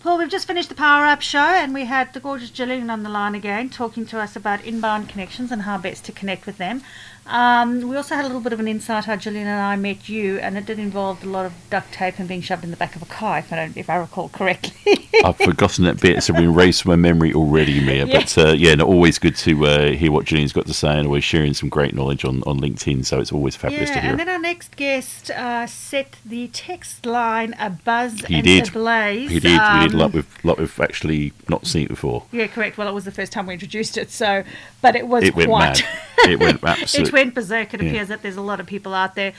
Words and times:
Paul, 0.00 0.18
we've 0.18 0.30
just 0.30 0.46
finished 0.46 0.68
the 0.68 0.74
Power 0.76 1.04
Up 1.06 1.20
show 1.22 1.38
and 1.38 1.74
we 1.74 1.84
had 1.84 2.14
the 2.14 2.20
gorgeous 2.20 2.50
Gillian 2.50 2.88
on 2.88 3.02
the 3.02 3.08
line 3.08 3.34
again 3.34 3.68
talking 3.68 4.06
to 4.06 4.20
us 4.20 4.36
about 4.36 4.64
inbound 4.64 5.08
connections 5.08 5.50
and 5.50 5.62
how 5.62 5.76
best 5.76 6.04
to 6.04 6.12
connect 6.12 6.46
with 6.46 6.56
them. 6.56 6.82
Um, 7.28 7.86
we 7.86 7.94
also 7.96 8.14
had 8.14 8.24
a 8.24 8.28
little 8.28 8.40
bit 8.40 8.54
of 8.54 8.60
an 8.60 8.66
insight 8.66 9.04
how 9.04 9.16
Gillian 9.16 9.46
and 9.46 9.60
I 9.60 9.76
met 9.76 10.08
you, 10.08 10.38
and 10.38 10.56
it 10.56 10.64
did 10.64 10.78
involve 10.78 11.22
a 11.22 11.26
lot 11.26 11.44
of 11.44 11.52
duct 11.68 11.92
tape 11.92 12.18
and 12.18 12.26
being 12.26 12.40
shoved 12.40 12.64
in 12.64 12.70
the 12.70 12.76
back 12.76 12.96
of 12.96 13.02
a 13.02 13.06
car, 13.06 13.38
if 13.40 13.52
I, 13.52 13.56
don't, 13.56 13.76
if 13.76 13.90
I 13.90 13.96
recall 13.96 14.30
correctly. 14.30 15.10
I've 15.24 15.36
forgotten 15.36 15.84
that 15.84 16.00
bit, 16.00 16.22
so 16.22 16.32
been 16.32 16.44
erased 16.44 16.82
from 16.82 16.90
my 16.92 16.96
memory 16.96 17.34
already, 17.34 17.84
Mia. 17.84 18.06
Yeah. 18.06 18.20
But 18.20 18.38
uh, 18.38 18.52
yeah, 18.52 18.74
no, 18.76 18.86
always 18.86 19.18
good 19.18 19.36
to 19.36 19.66
uh, 19.66 19.88
hear 19.92 20.10
what 20.10 20.24
Gillian's 20.24 20.54
got 20.54 20.64
to 20.68 20.72
say, 20.72 20.96
and 20.96 21.06
always 21.06 21.22
sharing 21.22 21.52
some 21.52 21.68
great 21.68 21.94
knowledge 21.94 22.24
on, 22.24 22.42
on 22.46 22.60
LinkedIn. 22.60 23.04
So 23.04 23.20
it's 23.20 23.30
always 23.32 23.56
fabulous 23.56 23.90
to 23.90 24.00
hear. 24.00 24.10
and 24.12 24.18
then 24.18 24.30
our 24.30 24.38
next 24.38 24.74
guest 24.76 25.30
uh, 25.30 25.66
set 25.66 26.16
the 26.24 26.48
text 26.48 27.04
line 27.04 27.54
a 27.58 27.68
buzz 27.68 28.20
He 28.24 28.36
and 28.36 28.44
did. 28.44 28.68
a 28.68 28.72
blaze. 28.72 29.30
He 29.30 29.40
did. 29.40 29.60
we 29.60 29.87
did. 29.87 29.87
Um, 29.94 29.98
Like 30.00 30.12
we've, 30.14 30.38
like 30.44 30.58
we've 30.58 30.80
actually 30.80 31.32
not 31.48 31.66
seen 31.66 31.84
it 31.86 31.88
before. 31.88 32.24
Yeah, 32.32 32.46
correct. 32.46 32.78
Well, 32.78 32.88
it 32.88 32.94
was 32.94 33.04
the 33.04 33.12
first 33.12 33.32
time 33.32 33.46
we 33.46 33.54
introduced 33.54 33.96
it, 33.96 34.10
so 34.10 34.44
but 34.82 34.94
it 34.96 35.06
was 35.08 35.24
It 35.24 35.34
went 35.34 35.48
quite. 35.50 35.80
mad. 35.80 35.88
It 36.30 36.38
went 36.40 36.62
absolutely. 36.64 37.08
it 37.08 37.12
went 37.12 37.34
berserk. 37.34 37.74
It 37.74 37.82
Yeah. 37.82 37.88
appears 37.90 38.08
that 38.08 38.22
there's 38.22 38.36
a 38.36 38.42
lot 38.42 38.60
of 38.60 38.66
people 38.66 38.92
out 38.94 39.14
there 39.14 39.32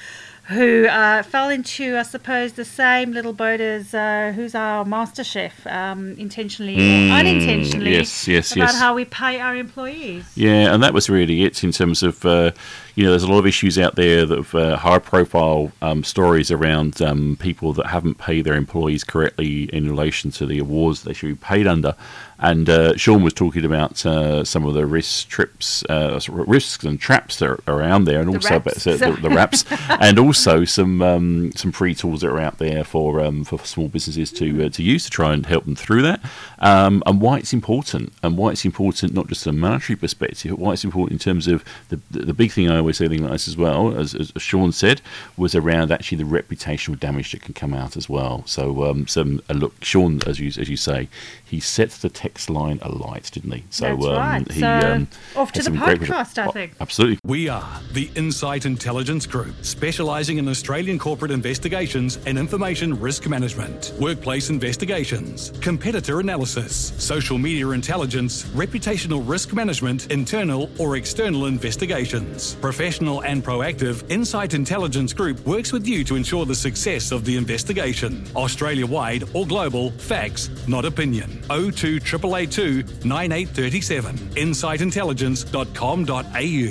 who 0.48 0.88
uh, 0.88 1.21
fell 1.21 1.49
into, 1.49 1.95
I 1.95 2.02
suppose, 2.02 2.54
the 2.54 2.66
same 2.66 3.12
little 3.12 3.34
boat 3.34 3.62
as 3.62 3.93
uh, 3.93 4.34
who's 4.35 4.55
our 4.55 4.84
master 4.84 5.23
chef, 5.23 5.67
um, 5.67 6.16
intentionally 6.17 6.76
Mm, 6.76 7.12
or 7.12 7.20
unintentionally. 7.20 7.91
yes, 7.91 8.27
yes, 8.27 8.52
about 8.54 8.70
yes. 8.71 8.79
how 8.79 8.95
we 8.95 9.05
pay 9.05 9.40
our 9.40 9.55
employees. 9.55 10.23
Yeah, 10.35 10.73
and 10.73 10.81
that 10.81 10.91
was 10.93 11.07
really 11.07 11.43
it 11.43 11.63
in 11.63 11.71
terms 11.71 12.02
of, 12.02 12.26
uh, 12.26 12.49
you 12.95 13.03
know, 13.05 13.11
there's 13.11 13.23
a 13.23 13.27
lot 13.31 13.39
of 13.39 13.48
issues 13.48 13.77
out 13.79 13.95
there 13.95 14.25
that 14.25 14.35
have 14.38 14.55
uh, 14.55 14.77
high 14.77 14.99
profile 14.99 15.71
um, 15.81 16.03
stories 16.03 16.52
around 16.52 17.02
um, 17.02 17.38
people 17.39 17.73
that 17.73 17.88
haven't 17.88 18.17
paid 18.17 18.45
their 18.45 18.55
employees 18.55 19.03
correctly 19.03 19.63
in 19.73 19.89
relation 19.89 20.31
to 20.31 20.45
the 20.45 20.59
awards 20.59 21.03
they 21.03 21.13
should 21.13 21.27
be 21.29 21.35
paid 21.35 21.67
under. 21.67 21.95
And 22.41 22.70
uh, 22.70 22.95
Sean 22.95 23.21
was 23.21 23.34
talking 23.34 23.65
about 23.65 24.05
uh, 24.05 24.45
some 24.45 24.65
of 24.65 24.73
the 24.73 24.85
risk 24.85 25.27
trips, 25.27 25.84
uh, 25.90 26.17
risks 26.29 26.85
and 26.85 26.98
traps 26.98 27.37
that 27.40 27.49
are 27.49 27.60
around 27.67 28.05
there, 28.05 28.21
and 28.21 28.29
The 28.29 28.35
also 28.37 28.49
raps. 28.51 28.85
about- 28.87 28.99
the, 29.15 29.21
the 29.27 29.29
wraps, 29.29 29.65
and 29.90 30.17
also 30.17 30.63
some 30.63 31.01
um, 31.01 31.51
some 31.54 31.73
free 31.73 31.93
tools 31.93 32.21
that 32.21 32.29
are 32.29 32.40
out 32.40 32.57
there 32.57 32.85
for 32.85 33.20
um, 33.20 33.43
for 33.43 33.60
small 33.65 33.90
businesses 33.90 34.32
to 34.34 34.65
uh, 34.65 34.70
to 34.70 34.82
use 34.82 35.04
to 35.04 35.10
try 35.10 35.34
and 35.34 35.45
help 35.48 35.65
them 35.65 35.76
through 35.76 36.01
that, 36.04 36.21
um, 36.60 37.04
and 37.05 37.20
why 37.20 37.40
it's 37.40 37.51
important, 37.51 38.13
and 38.23 38.37
why 38.37 38.51
it's 38.51 38.63
important 38.63 39.13
not 39.13 39.27
just 39.27 39.43
from 39.43 39.57
a 39.57 39.60
monetary 39.60 39.98
perspective, 39.98 40.51
but 40.51 40.60
why 40.60 40.71
it's 40.71 40.85
important 40.85 41.12
in 41.12 41.20
terms 41.20 41.45
of 41.45 41.65
the 41.90 41.99
the, 42.10 42.20
the 42.27 42.34
big 42.34 42.54
thing 42.54 42.71
I 42.71 42.79
always 42.80 42.98
say 42.98 43.08
thing 43.08 43.22
like 43.24 43.32
this 43.34 43.48
as 43.48 43.58
well, 43.58 43.96
as, 43.98 44.16
as 44.16 44.32
Sean 44.38 44.72
said, 44.72 45.02
was 45.38 45.54
around 45.55 45.91
actually 45.91 46.18
the 46.18 46.24
reputational 46.24 46.99
damage 46.99 47.32
that 47.32 47.41
can 47.41 47.54
come 47.54 47.74
out 47.74 47.96
as 47.98 48.10
well. 48.10 48.44
So 48.46 48.85
um, 48.85 49.08
some 49.08 49.41
uh, 49.49 49.54
look, 49.54 49.84
Sean, 49.84 50.22
as 50.26 50.40
you 50.40 50.48
as 50.48 50.70
you 50.70 50.77
say, 50.77 51.07
he 51.46 51.60
set 51.60 51.90
the 51.91 52.10
text 52.10 52.50
line 52.50 52.80
alight, 52.82 53.30
didn't 53.34 53.52
he? 53.52 53.63
So 53.70 53.85
That's 53.85 54.05
um, 54.05 54.12
right. 54.16 54.52
he 54.52 54.60
So, 54.62 54.68
um, 54.68 55.07
off 55.35 55.52
to 55.54 55.60
the 55.60 55.63
some 55.63 55.76
great- 55.77 56.00
podcast, 56.02 56.38
I 56.41 56.46
Oh, 56.48 56.52
think. 56.52 56.74
Absolutely. 56.80 57.20
We 57.24 57.50
are 57.50 57.82
the 57.94 58.10
Insight 58.16 58.66
Intelligence 58.66 59.26
Group, 59.27 59.54
specialising 59.63 60.38
in 60.38 60.48
Australian 60.48 60.98
corporate 61.00 61.32
investigations 61.32 62.18
and 62.26 62.38
information 62.38 63.00
risk 63.00 63.27
management, 63.27 63.94
workplace 64.00 64.50
investigations, 64.50 65.52
competitor 65.62 66.19
analysis, 66.19 66.94
social 66.97 67.38
media 67.38 67.69
intelligence, 67.69 68.44
reputational 68.56 69.22
risk 69.28 69.53
management, 69.53 70.12
internal 70.12 70.69
or 70.80 70.96
external 70.96 71.46
investigations. 71.46 72.56
Professional 72.69 73.23
and 73.23 73.44
proactive, 73.44 74.07
Insight 74.12 74.53
Intelligence 74.53 75.12
Group 75.12 75.44
works 75.44 75.73
with 75.73 75.88
you 75.88 76.03
to 76.03 76.16
ensure 76.16 76.45
the 76.45 76.53
success 76.53 77.11
of 77.11 77.25
the 77.25 77.35
investigation. 77.35 78.23
Australia 78.35 78.85
wide 78.85 79.23
or 79.34 79.47
global, 79.47 79.89
facts, 79.89 80.51
not 80.67 80.85
opinion. 80.85 81.41
02 81.50 81.95
882 81.95 82.84
9837. 83.07 84.16
InsightIntelligence.com.au. 84.17 86.69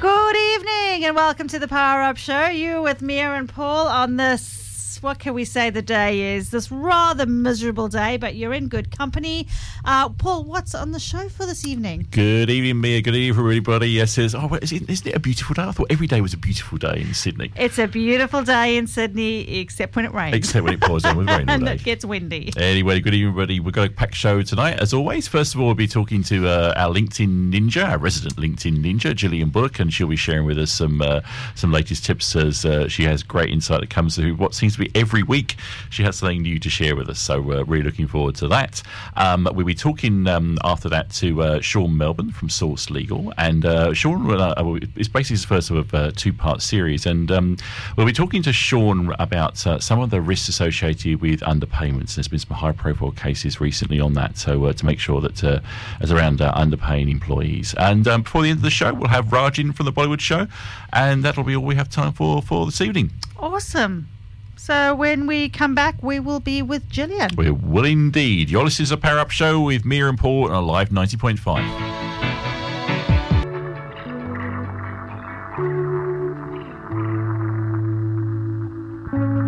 Good 0.00 0.36
evening 0.36 1.06
and 1.06 1.16
welcome 1.16 1.48
to 1.48 1.58
the 1.58 1.68
Power 1.68 2.02
Up 2.02 2.18
Show. 2.18 2.48
You 2.48 2.82
with 2.82 3.00
Mia 3.00 3.32
and 3.32 3.48
Paul 3.48 3.86
on 3.86 4.18
this. 4.18 4.65
What 5.06 5.20
can 5.20 5.34
we 5.34 5.44
say 5.44 5.70
the 5.70 5.82
day 5.82 6.34
is? 6.34 6.50
This 6.50 6.72
rather 6.72 7.26
miserable 7.26 7.86
day, 7.86 8.16
but 8.16 8.34
you're 8.34 8.52
in 8.52 8.66
good 8.66 8.90
company. 8.90 9.46
Uh, 9.84 10.08
Paul, 10.08 10.42
what's 10.42 10.74
on 10.74 10.90
the 10.90 10.98
show 10.98 11.28
for 11.28 11.46
this 11.46 11.64
evening? 11.64 12.08
Good 12.10 12.50
evening, 12.50 12.80
Mia. 12.80 13.00
Good 13.02 13.14
evening, 13.14 13.46
everybody. 13.46 13.90
Yes, 13.90 14.18
yes. 14.18 14.34
Oh, 14.34 14.58
isn't, 14.60 14.90
isn't 14.90 15.06
it 15.06 15.14
a 15.14 15.20
beautiful 15.20 15.54
day? 15.54 15.62
I 15.62 15.70
thought 15.70 15.86
every 15.90 16.08
day 16.08 16.20
was 16.20 16.34
a 16.34 16.36
beautiful 16.36 16.76
day 16.76 17.02
in 17.02 17.14
Sydney, 17.14 17.52
It's 17.54 17.78
a 17.78 17.86
beautiful 17.86 18.42
day 18.42 18.76
in 18.76 18.88
Sydney, 18.88 19.60
except 19.60 19.94
when 19.94 20.06
it 20.06 20.12
rains. 20.12 20.34
except 20.34 20.64
when 20.64 20.74
it 20.74 20.80
pours 20.80 21.04
down 21.04 21.18
with 21.18 21.28
rain 21.28 21.44
and 21.48 21.68
it 21.68 21.84
gets 21.84 22.04
windy. 22.04 22.52
Anyway, 22.56 22.98
good 22.98 23.14
evening, 23.14 23.30
everybody. 23.30 23.60
We've 23.60 23.72
got 23.72 23.86
a 23.86 23.90
packed 23.92 24.16
show 24.16 24.42
tonight, 24.42 24.80
as 24.80 24.92
always. 24.92 25.28
First 25.28 25.54
of 25.54 25.60
all, 25.60 25.66
we'll 25.66 25.76
be 25.76 25.86
talking 25.86 26.24
to 26.24 26.48
uh, 26.48 26.74
our 26.76 26.92
LinkedIn 26.92 27.52
ninja, 27.52 27.90
our 27.90 27.98
resident 27.98 28.34
LinkedIn 28.34 28.82
ninja, 28.82 29.14
Gillian 29.14 29.50
Bullock, 29.50 29.78
and 29.78 29.94
she'll 29.94 30.08
be 30.08 30.16
sharing 30.16 30.46
with 30.46 30.58
us 30.58 30.72
some 30.72 31.00
uh, 31.00 31.20
some 31.54 31.70
latest 31.70 32.04
tips 32.04 32.34
as 32.34 32.64
uh, 32.64 32.88
she 32.88 33.04
has 33.04 33.22
great 33.22 33.50
insight 33.50 33.82
that 33.82 33.90
comes 33.90 34.16
to 34.16 34.32
what 34.32 34.52
seems 34.52 34.72
to 34.72 34.80
be 34.80 34.95
every 34.96 35.22
week. 35.22 35.56
She 35.90 36.02
has 36.04 36.16
something 36.16 36.42
new 36.42 36.58
to 36.58 36.70
share 36.70 36.96
with 36.96 37.08
us, 37.10 37.18
so 37.18 37.40
we're 37.40 37.64
really 37.64 37.84
looking 37.84 38.06
forward 38.06 38.34
to 38.36 38.48
that. 38.48 38.82
Um, 39.14 39.46
we'll 39.52 39.66
be 39.66 39.74
talking 39.74 40.26
um, 40.26 40.58
after 40.64 40.88
that 40.88 41.10
to 41.10 41.42
uh, 41.42 41.60
Sean 41.60 41.96
Melbourne 41.96 42.32
from 42.32 42.48
Source 42.48 42.90
Legal, 42.90 43.32
and 43.36 43.66
uh, 43.66 43.92
Sean 43.92 44.30
uh, 44.30 44.54
it's 44.96 45.08
basically 45.08 45.34
his 45.34 45.44
first 45.44 45.70
of 45.70 45.92
a 45.92 46.12
two 46.12 46.32
part 46.32 46.62
series, 46.62 47.04
and 47.04 47.30
um, 47.30 47.56
we'll 47.96 48.06
be 48.06 48.12
talking 48.12 48.42
to 48.42 48.52
Sean 48.52 49.14
about 49.18 49.64
uh, 49.66 49.78
some 49.78 50.00
of 50.00 50.10
the 50.10 50.20
risks 50.20 50.48
associated 50.48 51.20
with 51.20 51.40
underpayments. 51.40 52.14
There's 52.14 52.28
been 52.28 52.38
some 52.38 52.56
high 52.56 52.72
profile 52.72 53.12
cases 53.12 53.60
recently 53.60 54.00
on 54.00 54.14
that, 54.14 54.38
so 54.38 54.64
uh, 54.64 54.72
to 54.72 54.86
make 54.86 54.98
sure 54.98 55.20
that 55.20 55.44
uh, 55.44 55.60
as 56.00 56.10
around 56.10 56.40
uh, 56.40 56.54
underpaying 56.54 57.10
employees. 57.10 57.74
And 57.74 58.08
um, 58.08 58.22
before 58.22 58.42
the 58.42 58.48
end 58.48 58.58
of 58.58 58.62
the 58.62 58.70
show, 58.70 58.94
we'll 58.94 59.08
have 59.08 59.26
Rajin 59.26 59.74
from 59.74 59.84
the 59.84 59.92
Bollywood 59.92 60.20
show, 60.20 60.46
and 60.92 61.22
that'll 61.22 61.44
be 61.44 61.54
all 61.54 61.64
we 61.64 61.74
have 61.74 61.90
time 61.90 62.12
for 62.12 62.40
for 62.40 62.64
this 62.64 62.80
evening. 62.80 63.10
Awesome. 63.38 64.08
So 64.56 64.94
when 64.94 65.26
we 65.26 65.48
come 65.48 65.74
back, 65.74 66.02
we 66.02 66.18
will 66.18 66.40
be 66.40 66.62
with 66.62 66.88
Gillian. 66.88 67.30
We 67.36 67.50
will 67.50 67.84
indeed. 67.84 68.50
You're 68.50 68.64
listening 68.64 68.86
to 68.86 68.96
the 68.96 69.00
Power 69.00 69.18
Up 69.18 69.30
Show 69.30 69.60
with 69.60 69.84
Mia 69.84 70.08
and 70.08 70.18
Paul 70.18 70.46
on 70.50 70.54
Alive 70.54 70.88
90.5. 70.88 72.06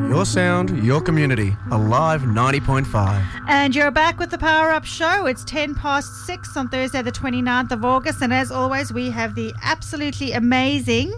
Your 0.09 0.25
sound, 0.25 0.85
your 0.85 1.01
community. 1.01 1.57
Alive 1.71 2.23
90.5. 2.23 3.45
And 3.49 3.75
you're 3.75 3.91
back 3.91 4.19
with 4.19 4.31
the 4.31 4.39
Power 4.39 4.71
Up 4.71 4.85
Show. 4.85 5.27
It's 5.27 5.45
10 5.45 5.75
past 5.75 6.27
6 6.27 6.57
on 6.57 6.69
Thursday, 6.69 7.03
the 7.03 7.13
29th 7.13 7.73
of 7.73 7.85
August. 7.85 8.21
And 8.23 8.33
as 8.33 8.51
always, 8.51 8.93
we 8.93 9.11
have 9.11 9.35
the 9.35 9.55
absolutely 9.63 10.33
amazing 10.33 11.13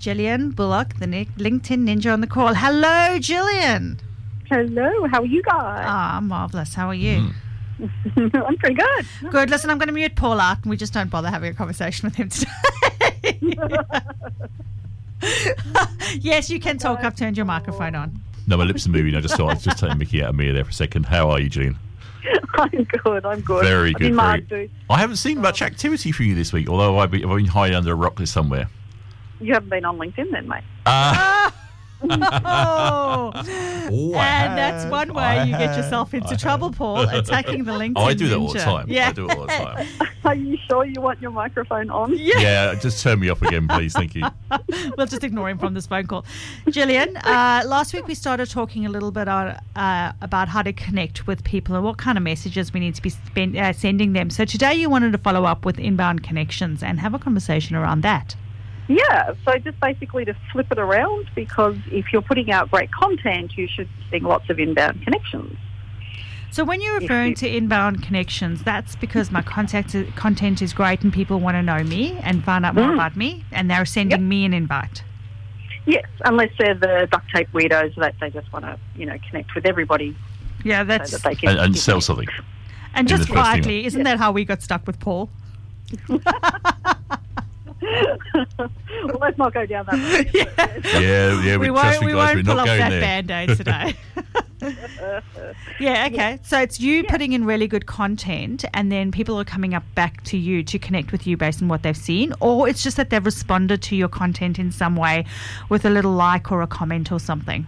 Gillian 0.00 0.50
Bullock, 0.50 0.94
the 0.98 1.06
Ni- 1.06 1.26
LinkedIn 1.36 1.86
Ninja, 1.86 2.12
on 2.12 2.22
the 2.22 2.26
call. 2.26 2.54
Hello, 2.54 3.18
Gillian. 3.18 4.00
Hello, 4.48 5.06
how 5.08 5.20
are 5.20 5.26
you 5.26 5.42
guys? 5.42 5.84
Ah, 5.86 6.16
I'm 6.16 6.26
marvellous. 6.26 6.72
How 6.74 6.88
are 6.88 6.94
you? 6.94 7.30
I'm 8.16 8.56
pretty 8.56 8.74
good. 8.74 9.06
Good. 9.30 9.50
Listen, 9.50 9.68
I'm 9.70 9.76
going 9.78 9.88
to 9.88 9.92
mute 9.94 10.16
Paul 10.16 10.40
out 10.40 10.62
and 10.62 10.70
we 10.70 10.76
just 10.78 10.92
don't 10.94 11.10
bother 11.10 11.28
having 11.28 11.50
a 11.52 11.54
conversation 11.54 12.06
with 12.08 12.14
him 12.16 12.30
today. 12.30 13.38
yes, 16.20 16.50
you 16.50 16.58
can 16.60 16.78
talk. 16.78 17.04
I've 17.04 17.14
turned 17.14 17.36
your 17.36 17.46
microphone 17.46 17.94
on. 17.94 18.20
No, 18.46 18.56
my 18.56 18.64
lips 18.64 18.86
are 18.86 18.90
moving. 18.90 19.14
I 19.14 19.20
just 19.20 19.36
thought 19.36 19.50
I'd 19.50 19.60
just 19.60 19.78
take 19.78 19.96
Mickey 19.98 20.22
out 20.22 20.30
of 20.30 20.34
Mia 20.34 20.52
there 20.52 20.64
for 20.64 20.70
a 20.70 20.74
second. 20.74 21.04
How 21.06 21.30
are 21.30 21.38
you, 21.38 21.48
Gillian? 21.50 21.78
I'm 22.54 22.84
good. 22.84 23.24
I'm 23.24 23.40
good. 23.42 23.64
Very 23.64 23.90
I'm 23.90 23.94
good. 23.94 24.06
in 24.08 24.14
my 24.14 24.40
Very. 24.40 24.66
boots. 24.66 24.74
I 24.88 24.98
haven't 24.98 25.16
seen 25.16 25.40
much 25.40 25.60
activity 25.62 26.10
from 26.10 26.26
you 26.26 26.34
this 26.34 26.52
week, 26.52 26.68
although 26.68 26.98
I've 26.98 27.10
been, 27.10 27.24
I've 27.24 27.36
been 27.36 27.46
hiding 27.46 27.76
under 27.76 27.92
a 27.92 27.94
rock 27.94 28.18
somewhere. 28.26 28.68
You 29.40 29.54
haven't 29.54 29.70
been 29.70 29.84
on 29.84 29.98
LinkedIn 29.98 30.30
then, 30.30 30.48
mate. 30.48 30.62
Uh, 30.86 31.50
Oh, 32.02 33.32
oh, 33.34 34.14
and 34.14 34.58
that's 34.58 34.84
have, 34.84 34.90
one 34.90 35.12
way 35.12 35.22
I 35.22 35.44
you 35.44 35.52
get 35.52 35.76
yourself 35.76 36.14
into 36.14 36.32
I 36.32 36.36
trouble, 36.36 36.68
have. 36.68 36.78
Paul, 36.78 37.08
attacking 37.08 37.64
the 37.64 37.72
LinkedIn 37.78 37.92
Oh, 37.96 38.04
I 38.04 38.14
do 38.14 38.28
that 38.28 38.38
all 38.38 38.52
the 38.52 38.58
time. 38.58 38.86
Yeah. 38.88 39.08
I 39.08 39.12
do 39.12 39.28
it 39.28 39.36
all 39.36 39.46
the 39.46 39.52
time. 39.52 39.86
Are 40.24 40.34
you 40.34 40.56
sure 40.68 40.84
you 40.84 41.00
want 41.00 41.20
your 41.20 41.30
microphone 41.30 41.90
on? 41.90 42.16
Yeah, 42.16 42.74
just 42.74 43.02
turn 43.02 43.20
me 43.20 43.28
off 43.28 43.42
again, 43.42 43.68
please. 43.68 43.92
Thank 43.92 44.14
you. 44.14 44.24
we'll 44.96 45.06
just 45.06 45.24
ignore 45.24 45.48
him 45.50 45.58
from 45.58 45.74
this 45.74 45.86
phone 45.86 46.06
call. 46.06 46.24
Gillian, 46.68 47.16
uh, 47.18 47.62
last 47.66 47.92
week 47.92 48.06
we 48.06 48.14
started 48.14 48.48
talking 48.48 48.86
a 48.86 48.90
little 48.90 49.10
bit 49.10 49.28
on, 49.28 49.58
uh, 49.76 50.12
about 50.20 50.48
how 50.48 50.62
to 50.62 50.72
connect 50.72 51.26
with 51.26 51.44
people 51.44 51.74
and 51.74 51.84
what 51.84 51.98
kind 51.98 52.16
of 52.16 52.24
messages 52.24 52.72
we 52.72 52.80
need 52.80 52.94
to 52.94 53.02
be 53.02 53.10
spend, 53.10 53.56
uh, 53.56 53.72
sending 53.72 54.12
them. 54.12 54.30
So 54.30 54.44
today 54.44 54.74
you 54.74 54.88
wanted 54.88 55.12
to 55.12 55.18
follow 55.18 55.44
up 55.44 55.64
with 55.64 55.78
inbound 55.78 56.22
connections 56.22 56.82
and 56.82 57.00
have 57.00 57.14
a 57.14 57.18
conversation 57.18 57.76
around 57.76 58.02
that. 58.02 58.36
Yeah, 58.90 59.34
so 59.44 59.56
just 59.58 59.78
basically 59.78 60.24
to 60.24 60.34
flip 60.50 60.66
it 60.72 60.78
around 60.78 61.30
because 61.36 61.76
if 61.92 62.12
you're 62.12 62.22
putting 62.22 62.50
out 62.50 62.72
great 62.72 62.90
content, 62.90 63.56
you 63.56 63.68
should 63.68 63.86
be 63.86 64.04
seeing 64.10 64.24
lots 64.24 64.50
of 64.50 64.58
inbound 64.58 65.02
connections. 65.02 65.56
So 66.50 66.64
when 66.64 66.80
you're 66.80 66.98
referring 66.98 67.34
to 67.36 67.48
inbound 67.48 68.02
connections, 68.02 68.64
that's 68.64 68.96
because 68.96 69.30
my 69.30 69.42
contact 69.42 69.94
content 70.16 70.60
is 70.60 70.72
great 70.72 71.04
and 71.04 71.12
people 71.12 71.38
want 71.38 71.54
to 71.54 71.62
know 71.62 71.84
me 71.84 72.18
and 72.24 72.42
find 72.42 72.66
out 72.66 72.74
more 72.74 72.88
Mm. 72.88 72.94
about 72.94 73.14
me, 73.16 73.44
and 73.52 73.70
they're 73.70 73.84
sending 73.84 74.18
Yep. 74.22 74.28
me 74.28 74.44
an 74.44 74.52
invite. 74.52 75.04
Yes, 75.86 76.06
unless 76.24 76.50
they're 76.58 76.74
the 76.74 77.06
duct 77.12 77.30
tape 77.32 77.52
weirdos 77.52 77.94
that 77.94 78.16
they 78.20 78.30
just 78.30 78.52
want 78.52 78.64
to, 78.64 78.76
you 78.96 79.06
know, 79.06 79.16
connect 79.28 79.54
with 79.54 79.66
everybody 79.66 80.16
Yeah, 80.64 80.80
so 80.80 80.84
that's 80.86 81.12
that 81.12 81.22
they 81.22 81.36
can 81.36 81.50
and, 81.50 81.60
and 81.60 81.78
sell 81.78 82.00
something. 82.00 82.26
and 82.94 83.06
just 83.06 83.20
the 83.22 83.26
first 83.28 83.36
thing. 83.36 83.42
quietly, 83.62 83.84
isn't 83.86 84.02
that 84.02 84.18
how 84.18 84.32
we 84.32 84.44
got 84.44 84.60
stuck 84.62 84.84
with 84.84 84.98
Paul? 84.98 85.30
well, 87.82 89.18
let's 89.20 89.38
not 89.38 89.54
go 89.54 89.66
down 89.66 89.86
that 89.86 90.34
road. 90.34 90.80
Yeah, 90.84 91.42
yeah. 91.42 91.56
we 91.56 91.66
We, 91.66 91.70
won't, 91.70 92.04
we 92.04 92.12
guys, 92.12 92.34
won't 92.34 92.46
pull 92.46 92.56
not 92.56 92.68
off 92.68 92.78
that 92.78 92.90
there. 92.90 93.00
band-aid 93.00 93.48
today. 93.56 93.94
yeah, 95.78 96.08
okay. 96.10 96.38
So 96.42 96.58
it's 96.60 96.80
you 96.80 97.04
putting 97.04 97.32
in 97.32 97.44
really 97.44 97.66
good 97.66 97.86
content 97.86 98.64
and 98.74 98.90
then 98.92 99.10
people 99.10 99.38
are 99.40 99.44
coming 99.44 99.74
up 99.74 99.82
back 99.94 100.22
to 100.24 100.36
you 100.36 100.62
to 100.64 100.78
connect 100.78 101.12
with 101.12 101.26
you 101.26 101.36
based 101.36 101.62
on 101.62 101.68
what 101.68 101.82
they've 101.82 101.96
seen 101.96 102.34
or 102.40 102.68
it's 102.68 102.82
just 102.82 102.96
that 102.98 103.10
they've 103.10 103.24
responded 103.24 103.82
to 103.82 103.96
your 103.96 104.08
content 104.08 104.58
in 104.58 104.70
some 104.70 104.96
way 104.96 105.24
with 105.68 105.84
a 105.84 105.90
little 105.90 106.12
like 106.12 106.52
or 106.52 106.62
a 106.62 106.66
comment 106.66 107.10
or 107.10 107.18
something. 107.18 107.66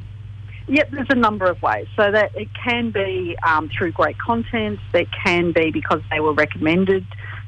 Yep, 0.69 0.91
there's 0.93 1.09
a 1.11 1.15
number 1.17 1.47
of 1.47 1.61
ways. 1.61 1.87
So 1.97 2.11
that 2.13 2.35
it 2.37 2.49
can 2.55 2.91
be 2.93 3.37
um, 3.47 3.69
through 3.69 3.93
great 3.93 4.17
content. 4.19 4.79
That 4.93 5.07
can 5.25 5.53
be 5.53 5.71
because 5.71 6.01
they 6.11 6.21
were 6.21 6.33
recommended 6.35 7.05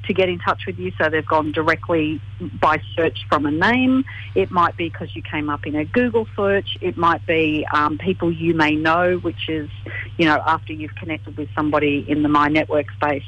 to 0.06 0.15
get 0.15 0.29
in 0.29 0.39
touch 0.39 0.62
with 0.67 0.79
you, 0.79 0.93
so 0.99 1.09
they've 1.09 1.27
gone 1.27 1.53
directly 1.53 2.21
by 2.61 2.81
search 2.97 3.19
from 3.29 3.47
a 3.47 3.51
name. 3.51 4.05
It 4.35 4.51
might 4.51 4.77
be 4.77 4.89
because 4.89 5.15
you 5.15 5.23
came 5.23 5.49
up 5.51 5.67
in 5.67 5.75
a 5.75 5.85
Google 5.85 6.27
search. 6.37 6.77
It 6.81 6.97
might 6.97 7.25
be 7.27 7.67
um, 7.73 7.99
people 7.99 8.33
you 8.33 8.55
may 8.55 8.75
know, 8.75 9.17
which 9.19 9.49
is, 9.49 9.69
you 10.17 10.27
know, 10.27 10.43
after 10.47 10.73
you've 10.73 10.95
connected 10.95 11.37
with 11.37 11.49
somebody 11.55 12.05
in 12.09 12.23
the 12.23 12.29
My 12.29 12.49
Network 12.49 12.91
space, 12.93 13.25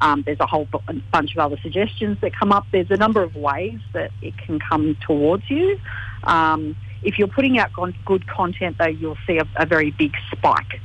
um, 0.00 0.22
there's 0.24 0.40
a 0.40 0.46
whole 0.46 0.66
bu- 0.66 1.00
bunch 1.12 1.34
of 1.34 1.38
other 1.38 1.58
suggestions 1.62 2.18
that 2.20 2.34
come 2.34 2.52
up. 2.52 2.66
There's 2.72 2.90
a 2.90 2.96
number 2.96 3.22
of 3.22 3.34
ways 3.34 3.80
that 3.92 4.10
it 4.22 4.36
can 4.36 4.58
come 4.58 4.96
towards 5.06 5.48
you. 5.48 5.78
Um, 6.24 6.76
if 7.02 7.18
you're 7.18 7.28
putting 7.28 7.58
out 7.58 7.70
good 8.04 8.26
content, 8.26 8.76
though, 8.78 8.86
you'll 8.86 9.18
see 9.26 9.38
a, 9.38 9.46
a 9.56 9.66
very 9.66 9.90
big 9.92 10.14
spike. 10.32 10.80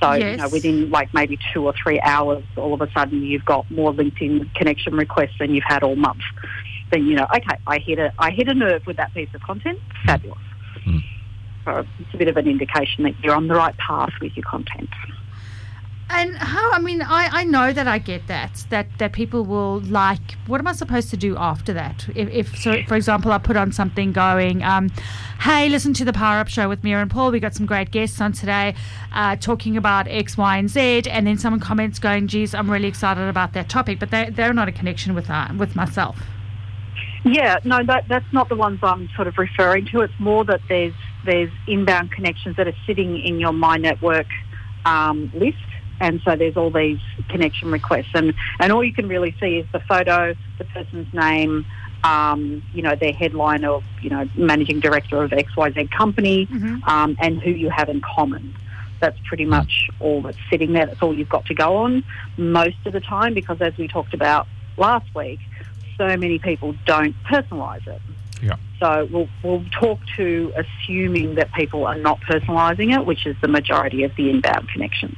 So, 0.00 0.12
you 0.12 0.36
know, 0.36 0.48
within 0.48 0.90
like 0.90 1.12
maybe 1.12 1.38
two 1.52 1.66
or 1.66 1.74
three 1.82 2.00
hours, 2.00 2.44
all 2.56 2.72
of 2.72 2.80
a 2.80 2.90
sudden 2.92 3.22
you've 3.22 3.44
got 3.44 3.68
more 3.70 3.92
LinkedIn 3.92 4.54
connection 4.54 4.94
requests 4.94 5.38
than 5.40 5.54
you've 5.54 5.64
had 5.66 5.82
all 5.82 5.96
month. 5.96 6.22
Then 6.92 7.06
you 7.06 7.16
know, 7.16 7.26
okay, 7.34 7.56
I 7.66 7.78
hit 7.78 7.98
a 7.98 8.12
I 8.18 8.30
hit 8.30 8.48
a 8.48 8.54
nerve 8.54 8.86
with 8.86 8.96
that 8.96 9.12
piece 9.12 9.28
of 9.34 9.42
content. 9.42 9.78
Fabulous. 10.06 10.38
Mm. 10.86 11.02
So 11.64 11.84
it's 11.98 12.14
a 12.14 12.16
bit 12.16 12.28
of 12.28 12.36
an 12.36 12.48
indication 12.48 13.04
that 13.04 13.18
you're 13.22 13.34
on 13.34 13.48
the 13.48 13.54
right 13.54 13.76
path 13.76 14.12
with 14.20 14.36
your 14.36 14.44
content. 14.44 14.88
And 16.10 16.36
how? 16.36 16.70
I 16.72 16.78
mean, 16.80 17.02
I, 17.02 17.28
I 17.30 17.44
know 17.44 17.72
that 17.72 17.86
I 17.86 17.98
get 17.98 18.26
that 18.28 18.64
that 18.70 18.86
that 18.98 19.12
people 19.12 19.44
will 19.44 19.80
like. 19.80 20.36
What 20.46 20.58
am 20.58 20.66
I 20.66 20.72
supposed 20.72 21.10
to 21.10 21.18
do 21.18 21.36
after 21.36 21.74
that? 21.74 22.08
If, 22.14 22.30
if 22.30 22.58
so, 22.58 22.82
for 22.88 22.96
example, 22.96 23.30
I 23.30 23.38
put 23.38 23.56
on 23.56 23.72
something 23.72 24.12
going, 24.12 24.62
um, 24.62 24.90
"Hey, 25.40 25.68
listen 25.68 25.92
to 25.94 26.06
the 26.06 26.14
Power 26.14 26.38
Up 26.38 26.48
Show 26.48 26.66
with 26.68 26.82
Mira 26.82 27.02
and 27.02 27.10
Paul. 27.10 27.30
We 27.30 27.40
got 27.40 27.54
some 27.54 27.66
great 27.66 27.90
guests 27.90 28.22
on 28.22 28.32
today, 28.32 28.74
uh, 29.12 29.36
talking 29.36 29.76
about 29.76 30.08
X, 30.08 30.38
Y, 30.38 30.56
and 30.56 30.70
Z." 30.70 31.02
And 31.10 31.26
then 31.26 31.36
someone 31.36 31.60
comments, 31.60 31.98
going, 31.98 32.26
"Geez, 32.26 32.54
I'm 32.54 32.70
really 32.70 32.88
excited 32.88 33.28
about 33.28 33.52
that 33.52 33.68
topic," 33.68 33.98
but 33.98 34.10
they 34.10 34.30
they're 34.30 34.54
not 34.54 34.68
a 34.68 34.72
connection 34.72 35.14
with 35.14 35.28
uh, 35.28 35.48
with 35.58 35.76
myself. 35.76 36.18
Yeah, 37.24 37.58
no, 37.64 37.84
that, 37.84 38.06
that's 38.08 38.32
not 38.32 38.48
the 38.48 38.56
ones 38.56 38.78
I'm 38.82 39.08
sort 39.14 39.28
of 39.28 39.36
referring 39.36 39.86
to. 39.86 40.00
It's 40.00 40.18
more 40.18 40.44
that 40.46 40.60
there's 40.68 40.94
there's 41.26 41.50
inbound 41.66 42.12
connections 42.12 42.56
that 42.56 42.66
are 42.66 42.76
sitting 42.86 43.20
in 43.20 43.38
your 43.38 43.52
My 43.52 43.76
Network 43.76 44.26
um, 44.86 45.30
list, 45.34 45.58
and 46.00 46.20
so 46.24 46.36
there's 46.36 46.56
all 46.56 46.70
these 46.70 47.00
connection 47.28 47.70
requests, 47.70 48.12
and 48.14 48.34
and 48.60 48.72
all 48.72 48.84
you 48.84 48.92
can 48.92 49.08
really 49.08 49.34
see 49.40 49.58
is 49.58 49.66
the 49.72 49.80
photo, 49.80 50.34
the 50.58 50.64
person's 50.64 51.12
name, 51.12 51.66
um, 52.04 52.62
you 52.72 52.82
know, 52.82 52.94
their 52.94 53.12
headline 53.12 53.64
of 53.64 53.84
you 54.00 54.10
know 54.10 54.28
managing 54.34 54.80
director 54.80 55.22
of 55.22 55.32
X 55.32 55.56
Y 55.56 55.70
Z 55.72 55.88
company, 55.88 56.48
um, 56.86 57.16
and 57.20 57.40
who 57.40 57.50
you 57.50 57.70
have 57.70 57.88
in 57.88 58.00
common. 58.00 58.54
That's 59.00 59.18
pretty 59.28 59.44
much 59.44 59.88
all 60.00 60.22
that's 60.22 60.38
sitting 60.50 60.72
there. 60.72 60.86
That's 60.86 61.02
all 61.02 61.16
you've 61.16 61.28
got 61.28 61.46
to 61.46 61.54
go 61.54 61.76
on 61.76 62.02
most 62.36 62.78
of 62.84 62.92
the 62.92 63.00
time, 63.00 63.32
because 63.32 63.60
as 63.60 63.76
we 63.76 63.86
talked 63.86 64.12
about 64.12 64.48
last 64.76 65.14
week, 65.14 65.38
so 65.96 66.16
many 66.16 66.38
people 66.38 66.74
don't 66.84 67.14
personalise 67.24 67.86
it. 67.86 68.00
Yeah. 68.42 68.56
So 68.80 69.08
we'll, 69.10 69.28
we'll 69.42 69.64
talk 69.70 69.98
to 70.16 70.52
assuming 70.56 71.34
that 71.36 71.52
people 71.52 71.86
are 71.86 71.96
not 71.96 72.20
personalising 72.20 72.96
it, 72.96 73.04
which 73.04 73.26
is 73.26 73.36
the 73.40 73.48
majority 73.48 74.04
of 74.04 74.14
the 74.16 74.30
inbound 74.30 74.68
connections. 74.68 75.16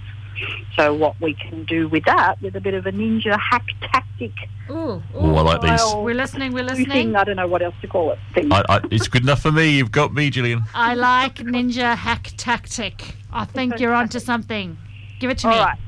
So 0.77 0.95
what 0.95 1.21
we 1.21 1.35
can 1.35 1.65
do 1.65 1.89
with 1.89 2.05
that, 2.05 2.41
with 2.41 2.57
a 2.57 2.61
bit 2.61 2.75
of 2.75 2.87
a 2.87 2.93
ninja 2.93 3.39
hack 3.39 3.67
tactic, 3.81 4.33
Ooh, 4.71 5.03
Oh, 5.15 5.35
I 5.35 5.43
like 5.43 5.61
these. 5.63 5.95
we're 5.97 6.15
listening. 6.15 6.53
We're 6.53 6.67
sleuthing, 6.69 6.87
listening. 6.87 7.17
I 7.17 7.25
don't 7.25 7.37
know 7.37 7.47
what 7.49 7.63
else 7.63 7.75
to 7.83 7.89
call 7.89 8.13
it. 8.13 8.19
Thing. 8.35 8.53
I, 8.53 8.63
I, 8.69 8.81
it's 8.91 9.09
good 9.09 9.23
enough 9.23 9.43
for 9.43 9.51
me. 9.53 9.71
You've 9.77 9.93
got 9.93 10.15
me, 10.15 10.31
Gillian. 10.31 10.63
I 10.75 10.95
like 10.95 11.37
ninja 11.37 11.97
hack 11.97 12.33
tactic. 12.37 13.17
I 13.33 13.45
think 13.45 13.81
you're 13.81 13.95
onto 13.95 14.21
something. 14.21 14.79
Give 15.19 15.31
it 15.31 15.39
to 15.39 15.49
All 15.49 15.55
me. 15.55 15.61
right. 15.61 15.79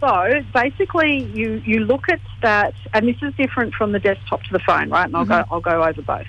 So 0.00 0.42
basically, 0.52 1.24
you, 1.32 1.62
you 1.64 1.80
look 1.80 2.08
at 2.08 2.20
that, 2.42 2.74
and 2.92 3.06
this 3.06 3.16
is 3.22 3.32
different 3.34 3.74
from 3.74 3.92
the 3.92 4.00
desktop 4.00 4.42
to 4.42 4.52
the 4.52 4.58
phone, 4.58 4.90
right? 4.90 5.04
And 5.06 5.16
I'll 5.16 5.24
go 5.24 5.34
mm-hmm. 5.34 5.54
I'll 5.54 5.60
go 5.60 5.84
over 5.84 6.02
both. 6.02 6.26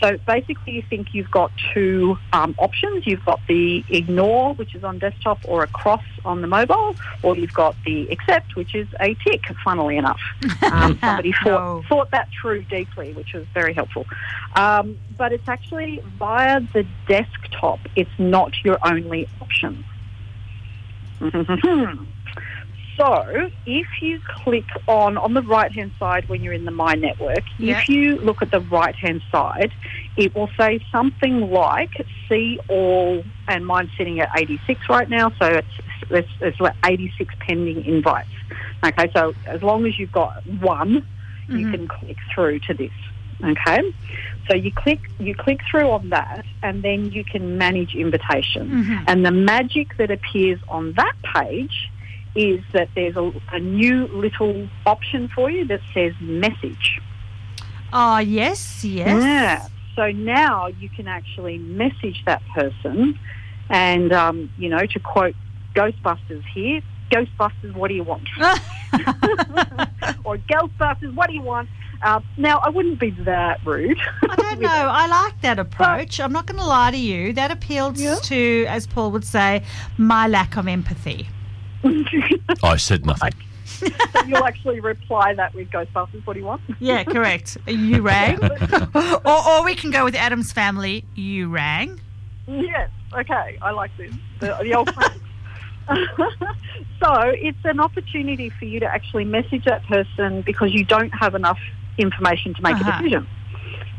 So 0.00 0.16
basically, 0.26 0.72
you 0.74 0.82
think 0.88 1.14
you've 1.14 1.30
got 1.30 1.50
two 1.74 2.18
um, 2.32 2.54
options. 2.58 3.06
You've 3.06 3.24
got 3.24 3.40
the 3.48 3.84
ignore, 3.90 4.54
which 4.54 4.74
is 4.74 4.82
on 4.82 4.98
desktop, 4.98 5.38
or 5.46 5.62
a 5.62 5.66
cross 5.66 6.02
on 6.24 6.40
the 6.40 6.46
mobile, 6.46 6.96
or 7.22 7.36
you've 7.36 7.52
got 7.52 7.76
the 7.84 8.08
accept, 8.08 8.56
which 8.56 8.74
is 8.74 8.88
a 9.00 9.14
tick. 9.14 9.44
Funnily 9.62 9.96
enough, 9.96 10.20
um, 10.72 10.98
somebody 11.00 11.34
thought 11.44 11.84
thought 11.86 12.10
that 12.12 12.28
through 12.40 12.62
deeply, 12.64 13.12
which 13.12 13.34
was 13.34 13.44
very 13.52 13.74
helpful. 13.74 14.06
Um, 14.56 14.98
but 15.18 15.32
it's 15.32 15.48
actually 15.48 16.02
via 16.18 16.60
the 16.72 16.86
desktop. 17.06 17.80
It's 17.94 18.10
not 18.18 18.52
your 18.64 18.78
only 18.86 19.28
option. 19.40 19.84
So, 23.00 23.50
if 23.64 23.86
you 24.02 24.20
click 24.26 24.66
on 24.86 25.16
on 25.16 25.32
the 25.32 25.40
right 25.40 25.72
hand 25.72 25.92
side 25.98 26.28
when 26.28 26.42
you're 26.42 26.52
in 26.52 26.66
the 26.66 26.70
My 26.70 26.92
Network, 26.92 27.44
Yeah. 27.58 27.78
if 27.78 27.88
you 27.88 28.16
look 28.16 28.42
at 28.42 28.50
the 28.50 28.60
right 28.60 28.94
hand 28.94 29.22
side, 29.32 29.72
it 30.18 30.34
will 30.34 30.50
say 30.58 30.80
something 30.92 31.50
like 31.50 32.06
"See 32.28 32.60
all," 32.68 33.24
and 33.48 33.66
mine's 33.66 33.90
sitting 33.96 34.20
at 34.20 34.28
86 34.36 34.86
right 34.90 35.08
now, 35.08 35.32
so 35.40 35.46
it's 35.46 35.74
it's, 36.10 36.28
it's 36.42 36.60
like 36.60 36.74
86 36.84 37.34
pending 37.40 37.86
invites. 37.86 38.28
Okay, 38.84 39.10
so 39.14 39.34
as 39.46 39.62
long 39.62 39.86
as 39.86 39.98
you've 39.98 40.12
got 40.12 40.46
one, 40.46 41.06
you 41.48 41.56
mm-hmm. 41.56 41.72
can 41.72 41.88
click 41.88 42.18
through 42.34 42.58
to 42.60 42.74
this. 42.74 42.92
Okay, 43.42 43.80
so 44.46 44.54
you 44.54 44.70
click 44.72 45.00
you 45.18 45.34
click 45.34 45.60
through 45.70 45.88
on 45.88 46.10
that, 46.10 46.44
and 46.62 46.82
then 46.82 47.10
you 47.12 47.24
can 47.24 47.56
manage 47.56 47.94
invitations. 47.94 48.70
Mm-hmm. 48.70 49.04
And 49.06 49.24
the 49.24 49.30
magic 49.30 49.96
that 49.96 50.10
appears 50.10 50.60
on 50.68 50.92
that 50.92 51.14
page 51.22 51.90
is 52.34 52.60
that 52.72 52.88
there's 52.94 53.16
a, 53.16 53.32
a 53.52 53.58
new 53.58 54.06
little 54.08 54.68
option 54.86 55.28
for 55.34 55.50
you 55.50 55.64
that 55.66 55.80
says 55.92 56.12
message. 56.20 57.00
Oh, 57.92 58.18
yes, 58.18 58.84
yes. 58.84 59.22
Yeah. 59.22 59.66
So 59.96 60.10
now 60.12 60.68
you 60.68 60.88
can 60.88 61.08
actually 61.08 61.58
message 61.58 62.22
that 62.24 62.42
person, 62.54 63.18
and 63.68 64.12
um, 64.12 64.50
you 64.56 64.68
know, 64.68 64.86
to 64.86 65.00
quote 65.00 65.34
Ghostbusters 65.74 66.44
here, 66.54 66.80
Ghostbusters, 67.10 67.74
what 67.74 67.88
do 67.88 67.94
you 67.94 68.04
want? 68.04 68.28
or 70.24 70.36
Ghostbusters, 70.38 71.14
what 71.14 71.28
do 71.28 71.34
you 71.34 71.42
want? 71.42 71.68
Uh, 72.02 72.20
now, 72.38 72.58
I 72.60 72.70
wouldn't 72.70 72.98
be 72.98 73.10
that 73.10 73.60
rude. 73.66 73.98
I 74.22 74.34
don't 74.36 74.60
know. 74.60 74.68
I 74.70 75.06
like 75.06 75.40
that 75.42 75.58
approach. 75.58 76.18
I'm 76.20 76.32
not 76.32 76.46
going 76.46 76.58
to 76.58 76.64
lie 76.64 76.92
to 76.92 76.96
you. 76.96 77.32
That 77.34 77.50
appeals 77.50 78.00
Yeah. 78.00 78.14
to, 78.22 78.64
as 78.68 78.86
Paul 78.86 79.10
would 79.10 79.24
say, 79.24 79.62
my 79.98 80.26
lack 80.26 80.56
of 80.56 80.66
empathy. 80.66 81.28
I 82.62 82.76
said 82.76 83.06
nothing. 83.06 83.32
You'll 84.26 84.44
actually 84.44 84.80
reply 84.80 85.34
that 85.34 85.54
with 85.54 85.70
Ghostbusters, 85.70 86.26
what 86.26 86.34
do 86.34 86.40
you 86.40 86.46
want? 86.46 86.60
Yeah, 86.80 87.04
correct. 87.04 87.56
You 87.66 88.02
rang. 88.02 88.38
or, 89.24 89.48
or 89.48 89.64
we 89.64 89.74
can 89.74 89.90
go 89.90 90.04
with 90.04 90.14
Addams 90.14 90.52
Family. 90.52 91.04
You 91.14 91.48
rang. 91.48 92.00
Yes. 92.46 92.90
Okay. 93.12 93.58
I 93.62 93.70
like 93.70 93.90
this. 93.96 94.12
The, 94.40 94.56
the 94.62 94.74
old 94.74 94.92
classics. 94.94 95.20
so 97.02 97.12
it's 97.34 97.58
an 97.64 97.80
opportunity 97.80 98.50
for 98.50 98.64
you 98.64 98.80
to 98.80 98.86
actually 98.86 99.24
message 99.24 99.64
that 99.64 99.84
person 99.86 100.42
because 100.42 100.72
you 100.72 100.84
don't 100.84 101.10
have 101.10 101.34
enough 101.34 101.58
information 101.98 102.54
to 102.54 102.62
make 102.62 102.74
Uh-huh. 102.76 102.90
a 102.98 103.02
decision. 103.02 103.26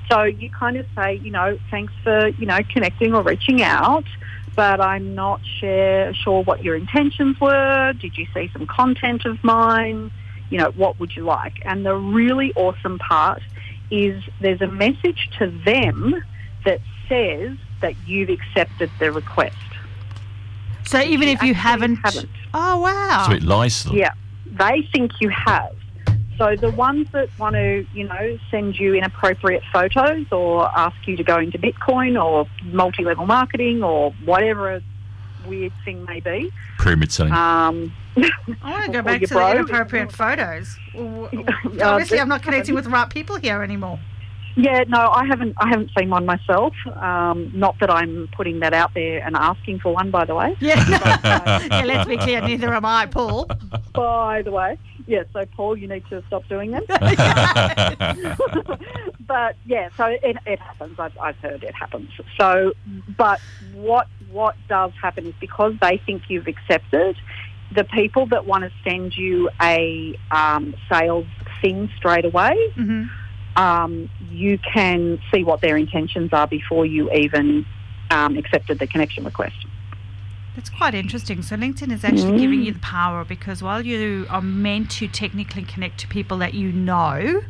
So 0.10 0.24
you 0.24 0.50
kind 0.50 0.78
of 0.78 0.86
say, 0.96 1.16
you 1.24 1.32
know, 1.32 1.58
thanks 1.70 1.94
for 2.04 2.28
you 2.28 2.46
know 2.46 2.60
connecting 2.70 3.14
or 3.16 3.24
reaching 3.24 3.62
out, 3.62 4.06
but 4.56 4.82
I'm 4.82 5.16
not 5.16 5.42
sure 5.60 6.14
sure 6.14 6.44
what 6.44 6.64
your 6.64 6.76
intentions 6.76 7.40
were. 7.40 7.94
Did 7.94 8.18
you 8.18 8.28
see 8.34 8.50
some 8.54 8.68
content 8.68 9.26
of 9.26 9.44
mine? 9.44 10.12
You 10.50 10.58
know, 10.58 10.72
what 10.72 11.00
would 11.00 11.16
you 11.16 11.24
like? 11.24 11.62
And 11.66 11.86
the 11.86 11.96
really 11.96 12.54
awesome 12.56 13.00
part 13.00 13.42
is 13.90 14.24
there's 14.40 14.62
a 14.62 14.68
message 14.68 15.30
to 15.40 15.48
them 15.66 16.22
that 16.66 16.82
says 17.08 17.58
that 17.82 17.96
you've 18.06 18.30
accepted 18.30 18.90
the 19.00 19.12
request. 19.12 19.56
So 20.86 21.00
even 21.00 21.28
if 21.30 21.42
you 21.42 21.54
haven't, 21.54 21.98
haven't. 21.98 22.30
Oh 22.54 22.80
wow. 22.80 23.26
So 23.28 23.36
it 23.36 23.44
lies 23.44 23.84
to 23.84 23.90
them. 23.90 23.98
Yeah, 23.98 24.14
they 24.46 24.88
think 24.94 25.14
you 25.22 25.30
have. 25.30 25.76
So 26.38 26.56
the 26.56 26.72
ones 26.72 27.08
that 27.12 27.30
want 27.38 27.56
to, 27.56 27.86
you 27.94 28.08
know, 28.08 28.38
send 28.50 28.80
you 28.80 28.96
inappropriate 28.96 29.64
photos 29.72 30.26
or 30.32 30.68
ask 30.78 30.96
you 31.08 31.16
to 31.18 31.24
go 31.24 31.38
into 31.38 31.60
Bitcoin 31.60 32.22
or 32.22 32.48
multi-level 32.64 33.26
marketing 33.26 33.84
or 33.84 34.12
whatever 34.26 34.82
weird 35.46 35.74
thing 35.84 36.06
may 36.06 36.20
be. 36.20 36.52
Pyramid 36.80 37.12
selling. 37.12 37.34
Um, 37.34 37.94
I 38.62 38.72
want 38.72 38.86
to 38.86 38.92
go 38.92 39.02
back 39.02 39.22
your 39.22 39.28
to 39.28 39.34
the 39.34 39.52
inappropriate 39.52 40.12
photos. 40.12 40.78
Obviously, 40.96 42.20
I'm 42.20 42.30
not 42.30 42.44
connecting 42.44 42.76
with 42.76 42.86
the 42.86 42.90
right 42.90 43.10
people 43.10 43.38
here 43.38 43.64
anymore. 43.64 44.00
Yeah, 44.56 44.84
no, 44.88 45.10
I 45.10 45.26
haven't. 45.26 45.56
I 45.58 45.70
haven't 45.70 45.92
seen 45.98 46.10
one 46.10 46.26
myself. 46.26 46.74
Um, 46.96 47.52
not 47.54 47.78
that 47.80 47.90
I'm 47.90 48.28
putting 48.36 48.60
that 48.60 48.74
out 48.74 48.94
there 48.94 49.26
and 49.26 49.36
asking 49.36 49.80
for 49.80 49.94
one, 49.94 50.12
by 50.12 50.26
the 50.26 50.36
way. 50.36 50.56
Yeah, 50.60 50.84
yeah. 51.24 51.84
Let's 51.86 52.08
be 52.08 52.18
clear. 52.18 52.42
Neither 52.42 52.74
am 52.74 52.86
I, 52.86 53.06
Paul. 53.06 53.50
by 53.94 54.42
the 54.42 54.52
way, 54.52 54.78
yeah. 55.08 55.24
So 55.32 55.46
Paul, 55.56 55.78
you 55.78 55.88
need 55.88 56.04
to 56.10 56.24
stop 56.28 56.44
doing 56.50 56.72
them. 56.72 56.84
but 59.28 59.56
yeah, 59.66 59.90
so 59.96 60.06
it, 60.06 60.38
it 60.46 60.60
happens. 60.60 61.00
I've, 61.00 61.18
I've 61.18 61.38
heard 61.38 61.64
it 61.64 61.74
happens. 61.74 62.10
So, 62.38 62.74
but 63.18 63.40
what 63.74 64.08
what 64.32 64.56
does 64.68 64.92
happen 65.02 65.28
is 65.28 65.34
because 65.40 65.74
they 65.82 65.98
think 66.06 66.24
you've 66.30 66.48
accepted, 66.48 67.18
the 67.74 67.86
people 67.86 68.26
that 68.28 68.46
want 68.46 68.66
to 68.66 68.72
send 68.84 69.16
you 69.16 69.50
a 69.62 70.20
um, 70.32 70.76
sales 70.92 71.28
thing 71.62 71.90
straight 71.98 72.26
away, 72.26 72.56
hmm 72.76 73.06
um, 73.56 74.10
you 74.32 74.58
can 74.74 75.20
see 75.34 75.44
what 75.44 75.62
their 75.62 75.78
intentions 75.78 76.32
are 76.34 76.48
before 76.48 76.86
you 76.86 77.12
even 77.12 77.66
um, 78.10 78.38
accepted 78.38 78.80
the 78.80 78.88
connection 78.88 79.24
request. 79.24 79.56
That's 80.56 80.70
quite 80.70 80.94
interesting. 80.94 81.42
So 81.42 81.56
LinkedIn 81.56 81.92
is 81.94 82.04
actually 82.04 82.38
giving 82.38 82.62
you 82.62 82.74
the 82.74 82.80
power 82.80 83.24
because 83.24 83.64
while 83.64 83.86
you 83.86 84.26
are 84.30 84.42
meant 84.42 84.92
to 84.92 85.08
technically 85.08 85.64
connect 85.64 86.00
to 86.02 86.08
people 86.08 86.38
that 86.40 86.54
you 86.54 86.74
know, 86.74 87.42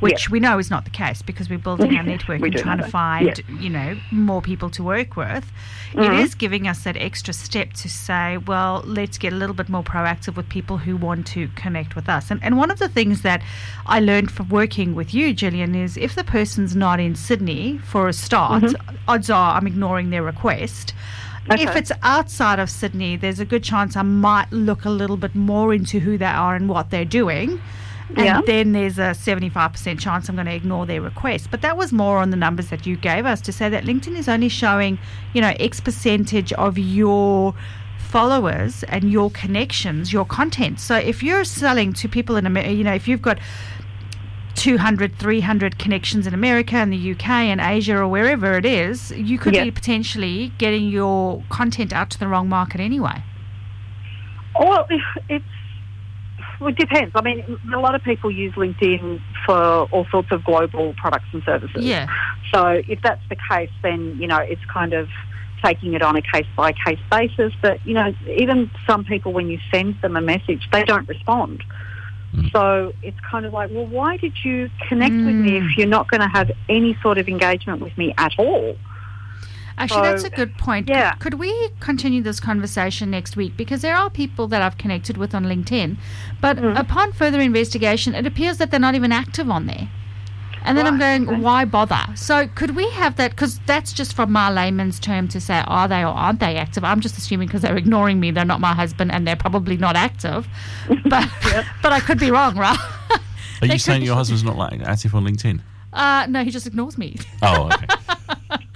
which 0.00 0.30
we 0.30 0.40
know 0.40 0.58
is 0.58 0.70
not 0.70 0.84
the 0.84 0.90
case 0.90 1.20
because 1.20 1.50
we're 1.50 1.58
building 1.58 1.94
our 1.96 2.02
network 2.14 2.40
and 2.40 2.56
trying 2.56 2.78
to 2.78 2.88
find, 2.88 3.26
Yeah. 3.46 3.58
you 3.60 3.68
know, 3.68 3.96
more 4.10 4.40
people 4.40 4.70
to 4.70 4.82
work 4.82 5.16
with, 5.16 5.50
it 5.92 5.98
Mhm. 5.98 6.20
is 6.22 6.34
giving 6.34 6.66
us 6.66 6.82
that 6.84 6.96
extra 6.96 7.34
step 7.34 7.74
to 7.74 7.90
say, 7.90 8.38
well, 8.38 8.82
let's 8.86 9.18
get 9.18 9.34
a 9.34 9.36
little 9.36 9.54
bit 9.54 9.68
more 9.68 9.82
proactive 9.82 10.34
with 10.36 10.48
people 10.48 10.78
who 10.78 10.96
want 10.96 11.26
to 11.28 11.48
connect 11.56 11.94
with 11.94 12.08
us. 12.08 12.30
And, 12.30 12.42
and 12.42 12.56
one 12.56 12.70
of 12.70 12.78
the 12.78 12.88
things 12.88 13.20
that 13.20 13.42
I 13.84 14.00
learned 14.00 14.30
from 14.30 14.48
working 14.48 14.94
with 14.94 15.12
you, 15.14 15.34
Gillian, 15.34 15.74
is 15.74 15.98
if 15.98 16.14
the 16.14 16.24
person's 16.24 16.74
not 16.74 17.00
in 17.00 17.14
Sydney 17.16 17.78
for 17.84 18.08
a 18.08 18.12
start, 18.14 18.74
odds 19.06 19.28
are 19.30 19.56
I'm 19.56 19.66
ignoring 19.66 20.08
their 20.08 20.22
request. 20.22 20.94
If 21.50 21.76
it's 21.76 21.92
outside 22.02 22.58
of 22.58 22.70
Sydney, 22.70 23.16
there's 23.16 23.40
a 23.40 23.44
good 23.44 23.62
chance 23.62 23.96
I 23.96 24.02
might 24.02 24.50
look 24.52 24.84
a 24.84 24.90
little 24.90 25.16
bit 25.16 25.34
more 25.34 25.72
into 25.72 26.00
who 26.00 26.18
they 26.18 26.24
are 26.26 26.54
and 26.54 26.68
what 26.68 26.90
they're 26.90 27.04
doing. 27.04 27.60
And 28.16 28.24
Yeah. 28.24 28.40
then 28.46 28.72
there's 28.72 28.98
a 28.98 29.14
75% 29.14 29.98
chance 29.98 30.28
I'm 30.28 30.36
going 30.36 30.46
to 30.46 30.54
ignore 30.54 30.86
their 30.86 31.00
request. 31.00 31.48
But 31.50 31.62
that 31.62 31.76
was 31.76 31.92
more 31.92 32.18
on 32.18 32.30
the 32.30 32.36
numbers 32.36 32.68
that 32.68 32.86
you 32.86 32.96
gave 32.96 33.26
us 33.26 33.40
to 33.42 33.52
say 33.52 33.68
that 33.68 33.84
LinkedIn 33.84 34.16
is 34.16 34.28
only 34.28 34.48
showing, 34.48 34.98
you 35.32 35.40
know, 35.40 35.54
X 35.58 35.80
percentage 35.80 36.52
of 36.52 36.78
your 36.78 37.52
followers 37.98 38.84
and 38.84 39.10
your 39.10 39.30
connections, 39.30 40.12
your 40.12 40.24
content. 40.24 40.78
So 40.78 40.94
if 40.96 41.22
you're 41.22 41.44
selling 41.44 41.92
to 41.94 42.08
people 42.08 42.36
in 42.36 42.46
America, 42.46 42.72
you 42.72 42.84
know, 42.84 42.94
if 42.94 43.08
you've 43.08 43.22
got 43.22 43.38
200, 44.56 45.16
300 45.18 45.78
connections 45.78 46.26
in 46.26 46.34
America 46.34 46.76
and 46.76 46.92
the 46.92 47.12
UK 47.12 47.28
and 47.28 47.60
Asia 47.60 47.96
or 47.98 48.08
wherever 48.08 48.56
it 48.56 48.64
is, 48.64 49.12
you 49.12 49.38
could 49.38 49.54
Yeah. 49.54 49.64
be 49.64 49.70
potentially 49.70 50.52
getting 50.58 50.88
your 50.88 51.42
content 51.48 51.92
out 51.92 52.10
to 52.10 52.18
the 52.18 52.26
wrong 52.26 52.48
market 52.48 52.80
anyway. 52.80 53.22
Well, 54.58 54.86
it's 55.28 55.44
well, 56.58 56.70
it 56.70 56.76
depends. 56.78 57.12
I 57.14 57.20
mean, 57.20 57.44
a 57.74 57.78
lot 57.78 57.94
of 57.94 58.02
people 58.02 58.30
use 58.30 58.54
LinkedIn 58.54 59.20
for 59.44 59.82
all 59.92 60.06
sorts 60.10 60.32
of 60.32 60.42
global 60.42 60.94
products 60.94 61.26
and 61.32 61.42
services. 61.42 61.84
Yeah. 61.84 62.06
So 62.50 62.82
if 62.88 63.02
that's 63.02 63.20
the 63.28 63.36
case, 63.50 63.70
then 63.82 64.16
you 64.18 64.26
know 64.26 64.38
it's 64.38 64.64
kind 64.72 64.94
of 64.94 65.08
taking 65.62 65.92
it 65.92 66.00
on 66.02 66.16
a 66.16 66.22
case 66.22 66.46
by 66.56 66.72
case 66.72 66.98
basis. 67.10 67.52
But 67.60 67.84
you 67.86 67.92
know, 67.92 68.14
even 68.26 68.70
some 68.86 69.04
people, 69.04 69.34
when 69.34 69.48
you 69.48 69.58
send 69.70 70.00
them 70.00 70.16
a 70.16 70.22
message, 70.22 70.66
they 70.72 70.82
don't 70.84 71.06
respond. 71.06 71.62
So 72.52 72.92
it's 73.02 73.18
kind 73.20 73.46
of 73.46 73.52
like, 73.52 73.70
well, 73.72 73.86
why 73.86 74.16
did 74.18 74.32
you 74.44 74.70
connect 74.88 75.14
with 75.14 75.34
me 75.36 75.52
Mm. 75.52 75.70
if 75.70 75.76
you're 75.78 75.86
not 75.86 76.10
going 76.10 76.20
to 76.20 76.28
have 76.28 76.50
any 76.68 76.96
sort 77.02 77.18
of 77.18 77.28
engagement 77.28 77.80
with 77.80 77.96
me 77.96 78.14
at 78.18 78.32
all? 78.38 78.76
Actually, 79.78 80.02
that's 80.08 80.24
a 80.24 80.30
good 80.30 80.56
point. 80.56 80.88
yeah. 80.88 81.10
Could, 81.12 81.20
could 81.32 81.34
we 81.40 81.68
continue 81.80 82.22
this 82.22 82.40
conversation 82.40 83.10
next 83.10 83.36
week? 83.36 83.56
Because 83.56 83.82
there 83.82 83.94
are 83.96 84.08
people 84.08 84.48
that 84.48 84.62
I've 84.62 84.78
connected 84.78 85.16
with 85.18 85.34
on 85.34 85.44
LinkedIn, 85.44 85.96
but 86.40 86.56
Mm. 86.56 86.78
upon 86.78 87.12
further 87.12 87.40
investigation, 87.40 88.14
it 88.14 88.26
appears 88.26 88.56
that 88.58 88.70
they're 88.70 88.80
not 88.80 88.94
even 88.94 89.12
active 89.12 89.50
on 89.50 89.66
there. 89.66 89.88
And 90.66 90.76
then 90.76 90.86
I'm 90.86 90.98
going, 90.98 91.28
okay. 91.28 91.40
why 91.40 91.64
bother? 91.64 92.04
So 92.16 92.48
could 92.48 92.74
we 92.74 92.90
have 92.90 93.16
that? 93.16 93.30
Because 93.30 93.60
that's 93.66 93.92
just 93.92 94.14
from 94.14 94.32
my 94.32 94.50
layman's 94.50 94.98
term 94.98 95.28
to 95.28 95.40
say, 95.40 95.62
are 95.66 95.86
they 95.86 96.02
or 96.02 96.08
aren't 96.08 96.40
they 96.40 96.56
active? 96.56 96.82
I'm 96.82 97.00
just 97.00 97.16
assuming 97.16 97.46
because 97.46 97.62
they're 97.62 97.76
ignoring 97.76 98.18
me, 98.18 98.32
they're 98.32 98.44
not 98.44 98.60
my 98.60 98.74
husband, 98.74 99.12
and 99.12 99.26
they're 99.26 99.36
probably 99.36 99.76
not 99.76 99.96
active. 99.96 100.46
But 101.08 101.30
but 101.82 101.92
I 101.92 102.00
could 102.00 102.18
be 102.18 102.30
wrong, 102.30 102.56
right? 102.56 102.78
Are 103.62 103.66
you 103.66 103.78
saying 103.78 104.02
your 104.02 104.16
husband's 104.16 104.42
not 104.42 104.56
like 104.56 104.80
active 104.80 105.14
on 105.14 105.24
LinkedIn? 105.24 105.60
Uh, 105.92 106.26
no, 106.28 106.44
he 106.44 106.50
just 106.50 106.66
ignores 106.66 106.98
me. 106.98 107.16
Oh, 107.42 107.70
okay. 107.72 107.86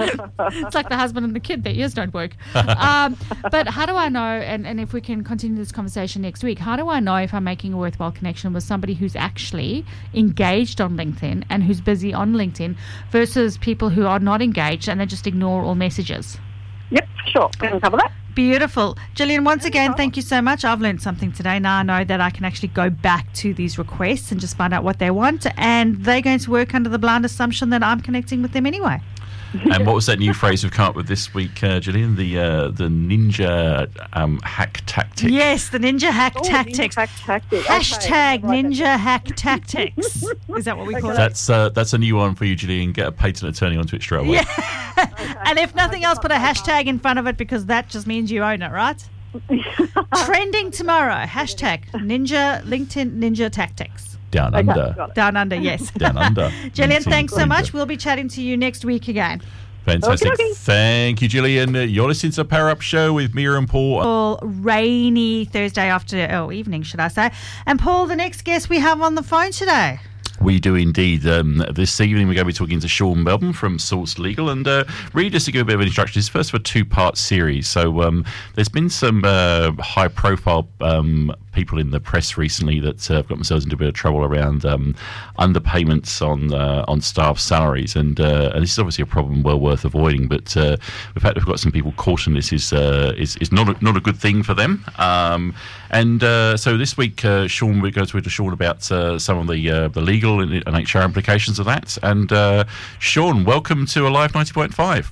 it's 0.39 0.75
like 0.75 0.89
the 0.89 0.97
husband 0.97 1.25
and 1.25 1.35
the 1.35 1.41
kid, 1.41 1.65
their 1.65 1.73
ears 1.73 1.95
don't 1.95 2.15
work. 2.15 2.33
Um, 2.81 3.17
but 3.51 3.69
how 3.69 3.85
do 3.85 3.95
I 3.95 4.09
know, 4.09 4.21
and, 4.21 4.67
and 4.67 4.81
if 4.81 4.93
we 4.93 5.01
can 5.01 5.23
continue 5.23 5.57
this 5.57 5.73
conversation 5.73 6.23
next 6.23 6.43
week, 6.43 6.59
how 6.59 6.77
do 6.77 6.89
I 6.89 6.99
know 6.99 7.17
if 7.17 7.35
I'm 7.35 7.45
making 7.45 7.73
a 7.73 7.77
worthwhile 7.77 8.11
connection 8.13 8.53
with 8.53 8.65
somebody 8.65 8.95
who's 8.95 9.15
actually 9.17 9.85
engaged 10.15 10.81
on 10.81 10.97
LinkedIn 10.97 11.45
and 11.51 11.63
who's 11.63 11.81
busy 11.81 12.15
on 12.15 12.33
LinkedIn 12.33 12.77
versus 13.11 13.59
people 13.59 13.91
who 13.91 14.07
are 14.07 14.19
not 14.19 14.41
engaged 14.41 14.89
and 14.89 15.01
they 15.01 15.07
just 15.07 15.27
ignore 15.27 15.63
all 15.63 15.75
messages? 15.75 16.39
Yep, 16.91 17.09
sure, 17.27 17.51
we 17.61 17.69
can 17.69 17.81
cover 17.81 17.97
that. 17.99 18.13
Beautiful. 18.35 18.97
Gillian, 19.15 19.45
once 19.45 19.65
again, 19.65 19.95
thank 19.95 20.17
you 20.17 20.23
so 20.23 20.41
much. 20.41 20.65
I've 20.65 20.81
learned 20.81 21.03
something 21.03 21.33
today. 21.33 21.59
Now 21.59 21.79
I 21.79 21.83
know 21.83 22.05
that 22.05 22.21
I 22.21 22.31
can 22.31 22.45
actually 22.45 22.69
go 22.69 22.89
back 22.89 23.33
to 23.35 23.53
these 23.53 23.77
requests 23.77 24.31
and 24.31 24.41
just 24.41 24.57
find 24.57 24.73
out 24.73 24.85
what 24.85 24.99
they 24.99 25.11
want. 25.11 25.47
And 25.59 26.05
they're 26.05 26.23
going 26.23 26.39
to 26.39 26.51
work 26.51 26.75
under 26.75 26.89
the 26.89 26.99
blind 26.99 27.25
assumption 27.25 27.71
that 27.71 27.83
I'm 27.83 28.01
connecting 28.01 28.41
with 28.41 28.53
them 28.53 28.67
anyway. 28.67 29.01
and 29.73 29.87
what 29.87 29.95
was 29.95 30.07
that 30.07 30.19
new 30.19 30.33
phrase 30.33 30.63
we've 30.63 30.73
come 30.73 30.89
up 30.89 30.97
with 30.97 31.09
this 31.09 31.35
week, 31.35 31.63
uh, 31.63 31.81
Gillian? 31.81 32.17
The 32.17 32.39
uh, 32.39 32.69
the 32.69 32.85
ninja 32.89 33.89
um, 34.13 34.39
hack 34.45 34.83
tactic. 34.87 35.31
Yes, 35.31 35.71
the 35.71 35.79
Ninja 35.79 36.11
Hack 36.11 36.35
Oh, 36.37 36.43
Tactics. 36.43 36.95
Ninja 36.95 36.99
Hack 36.99 37.11
Tactic. 37.25 37.61
Hashtag 37.65 38.39
Okay, 38.39 38.47
right, 38.47 38.65
Ninja 38.65 38.99
Hack 38.99 39.25
Tactics. 39.37 40.23
Is 40.57 40.65
that 40.65 40.77
what 40.77 40.87
we 40.87 40.95
call 41.01 41.11
it? 41.11 41.17
That's 41.17 41.51
uh, 41.51 41.69
that's 41.71 41.93
a 41.93 41.99
new 41.99 42.17
one 42.17 42.35
for 42.35 42.45
you, 42.45 42.55
Gillian. 42.55 42.93
Get 42.93 43.07
a 43.07 43.13
patent 43.13 43.57
attorney 43.57 43.77
onto 43.77 43.97
it 43.97 44.03
straight 44.03 44.27
away. 44.27 44.41
And 45.47 45.59
if 45.59 45.75
nothing 45.75 46.05
else, 46.05 46.19
put 46.19 46.31
a 46.31 46.35
hashtag 46.35 46.87
in 46.87 46.99
front 46.99 47.19
of 47.19 47.27
it 47.27 47.37
because 47.37 47.67
that 47.67 47.89
just 47.89 48.07
means 48.07 48.31
you 48.31 48.43
own 48.45 48.61
it, 48.63 48.71
right? 48.71 49.03
Trending 50.25 50.71
tomorrow. 50.71 51.25
Hashtag 51.25 51.91
Ninja 51.93 52.63
LinkedIn 52.65 53.19
Ninja 53.19 53.51
Tactics. 53.51 54.10
Down 54.31 54.55
Okay, 54.55 54.69
under. 54.69 55.09
Down 55.15 55.37
under, 55.37 55.57
yes. 55.57 55.91
Down 55.97 56.17
under. 56.17 56.53
Gillian, 56.73 57.03
thanks 57.03 57.35
so 57.35 57.47
much. 57.47 57.73
We'll 57.73 57.87
be 57.87 57.97
chatting 57.97 58.29
to 58.29 58.43
you 58.43 58.57
next 58.57 58.85
week 58.85 59.09
again. 59.09 59.43
Fantastic. 59.85 60.33
Okey-dokey. 60.33 60.57
Thank 60.57 61.23
you, 61.23 61.29
Gillian. 61.29 61.75
You're 61.75 62.09
listening 62.09 62.33
to 62.33 62.45
Power 62.45 62.69
Up 62.69 62.81
Show 62.81 63.15
with 63.15 63.35
Mira 63.35 63.57
and 63.59 63.69
Paul. 63.69 64.01
All 64.01 64.39
rainy 64.43 65.47
Thursday 65.47 65.89
after, 65.89 66.29
oh, 66.31 66.53
evening, 66.53 66.83
should 66.83 67.01
I 67.01 67.09
say. 67.09 67.31
And 67.67 67.79
Paul, 67.79 68.07
the 68.07 68.17
next 68.17 68.45
guest 68.45 68.69
we 68.69 68.79
have 68.79 69.01
on 69.01 69.15
the 69.15 69.23
phone 69.23 69.53
today. 69.53 70.01
We 70.41 70.59
do 70.59 70.75
indeed. 70.75 71.27
Um, 71.27 71.63
this 71.71 72.01
evening, 72.01 72.27
we're 72.27 72.33
going 72.33 72.47
to 72.47 72.53
be 72.53 72.53
talking 72.55 72.81
to 72.81 72.89
Sean 72.89 73.23
Melbourne 73.23 73.53
from 73.53 73.79
Source 73.79 74.19
Legal. 74.19 74.49
And 74.49 74.67
uh, 74.67 74.85
really, 75.13 75.29
just 75.29 75.45
to 75.47 75.53
give 75.53 75.61
a 75.61 75.65
bit 75.67 75.75
of 75.75 75.83
introduction, 75.83 76.19
this 76.19 76.25
is 76.25 76.29
first 76.31 76.55
of 76.55 76.61
a 76.61 76.63
two 76.63 76.83
part 76.83 77.19
series. 77.19 77.69
So, 77.69 78.03
um, 78.03 78.25
there's 78.55 78.71
been 78.71 78.89
some 78.89 79.23
uh, 79.23 79.73
high 79.73 80.09
profile 80.09 80.67
um, 80.81 81.35
people 81.53 81.79
in 81.79 81.91
the 81.91 82.01
press 82.01 82.39
recently 82.39 82.81
that 82.81 83.11
uh, 83.11 83.17
have 83.17 83.29
got 83.29 83.35
themselves 83.35 83.65
into 83.65 83.77
a 83.77 83.79
bit 83.79 83.89
of 83.89 83.95
trouble 83.95 84.25
around 84.25 84.65
um, 84.65 84.95
underpayments 85.39 86.27
on 86.27 86.55
uh, 86.55 86.87
on 86.89 87.03
staff 87.03 87.39
salaries. 87.39 87.95
And, 87.95 88.19
uh, 88.19 88.53
and 88.55 88.63
this 88.63 88.73
is 88.73 88.79
obviously 88.79 89.03
a 89.03 89.07
problem 89.07 89.43
well 89.43 89.61
worth 89.61 89.85
avoiding. 89.85 90.27
But 90.27 90.57
uh, 90.57 90.79
the 91.13 91.21
fact 91.21 91.37
we've 91.37 91.45
got 91.45 91.61
some 91.61 91.73
people 91.73 91.93
caught 91.93 92.27
in 92.27 92.33
this 92.33 92.51
is, 92.51 92.73
is, 92.73 93.37
is 93.37 93.53
not, 93.53 93.69
a, 93.69 93.85
not 93.85 93.97
a 93.97 94.01
good 94.01 94.17
thing 94.17 94.43
for 94.43 94.55
them. 94.55 94.87
Um, 94.97 95.55
and 95.91 96.23
so 96.59 96.79
this 96.79 96.97
week, 96.97 97.21
Sean, 97.47 97.83
we're 97.83 97.91
going 97.91 98.07
to 98.07 98.13
talk 98.13 98.23
to 98.23 98.31
Sean 98.31 98.55
about 98.55 98.83
some 98.83 99.39
of 99.39 99.47
the 99.49 99.91
the 99.93 100.01
legal 100.01 100.30
and, 100.39 100.63
and 100.65 100.95
HR 100.95 100.99
implications 101.01 101.59
of 101.59 101.67
that. 101.67 101.99
And 102.05 102.31
uh, 102.31 102.65
Sean, 103.01 103.45
welcome 103.45 103.87
to 103.87 104.07
Alive 104.07 104.31
90.5. 104.33 105.11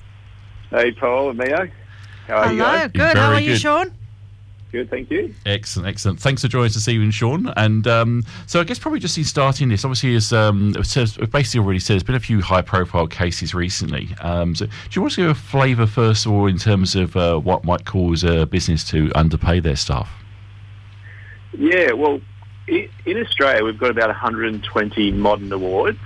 Hey, 0.70 0.92
Paul 0.92 1.30
and 1.30 1.38
Mio. 1.38 1.68
How 2.28 2.34
are 2.37 2.52
you 2.52 2.62
Hello, 2.62 2.78
guys? 2.78 2.90
good. 2.92 3.16
How 3.16 3.32
are 3.32 3.40
you, 3.40 3.52
good. 3.54 3.60
Sean? 3.60 3.92
Good, 4.70 4.90
thank 4.90 5.10
you. 5.10 5.34
Excellent, 5.46 5.88
excellent. 5.88 6.20
Thanks 6.20 6.42
for 6.42 6.48
joining 6.48 6.66
us 6.66 6.75
this 6.75 6.88
evening, 6.88 7.10
Sean. 7.10 7.50
And 7.56 7.87
um, 7.88 8.22
so 8.46 8.60
I 8.60 8.64
guess 8.64 8.78
probably 8.78 9.00
just 9.00 9.16
in 9.16 9.25
starting 9.25 9.70
this, 9.70 9.82
obviously, 9.82 10.14
as 10.14 10.30
um, 10.30 10.75
it 10.76 11.30
basically 11.32 11.60
already 11.64 11.78
said, 11.78 11.94
there's 11.94 12.02
been 12.02 12.14
a 12.14 12.20
few 12.20 12.42
high-profile 12.42 13.06
cases 13.06 13.54
recently. 13.54 14.10
Um, 14.20 14.54
so 14.54 14.66
do 14.66 14.72
you 14.92 15.00
want 15.00 15.14
to 15.14 15.22
give 15.22 15.30
a 15.30 15.34
flavour 15.34 15.87
first 15.87 16.26
of 16.26 16.32
all 16.32 16.46
in 16.46 16.58
terms 16.58 16.94
of 16.94 17.16
uh, 17.16 17.38
what 17.38 17.64
might 17.64 17.87
cause 17.87 18.22
a 18.25 18.44
business 18.44 18.84
to 18.90 19.10
underpay 19.14 19.60
their 19.60 19.75
staff? 19.76 20.10
Yeah, 21.56 21.92
well, 21.92 22.16
i- 22.16 22.20
in 22.68 23.18
Australia, 23.18 23.64
we've 23.64 23.78
got 23.78 23.90
about 23.90 24.08
120 24.08 25.12
modern 25.12 25.52
awards, 25.52 25.98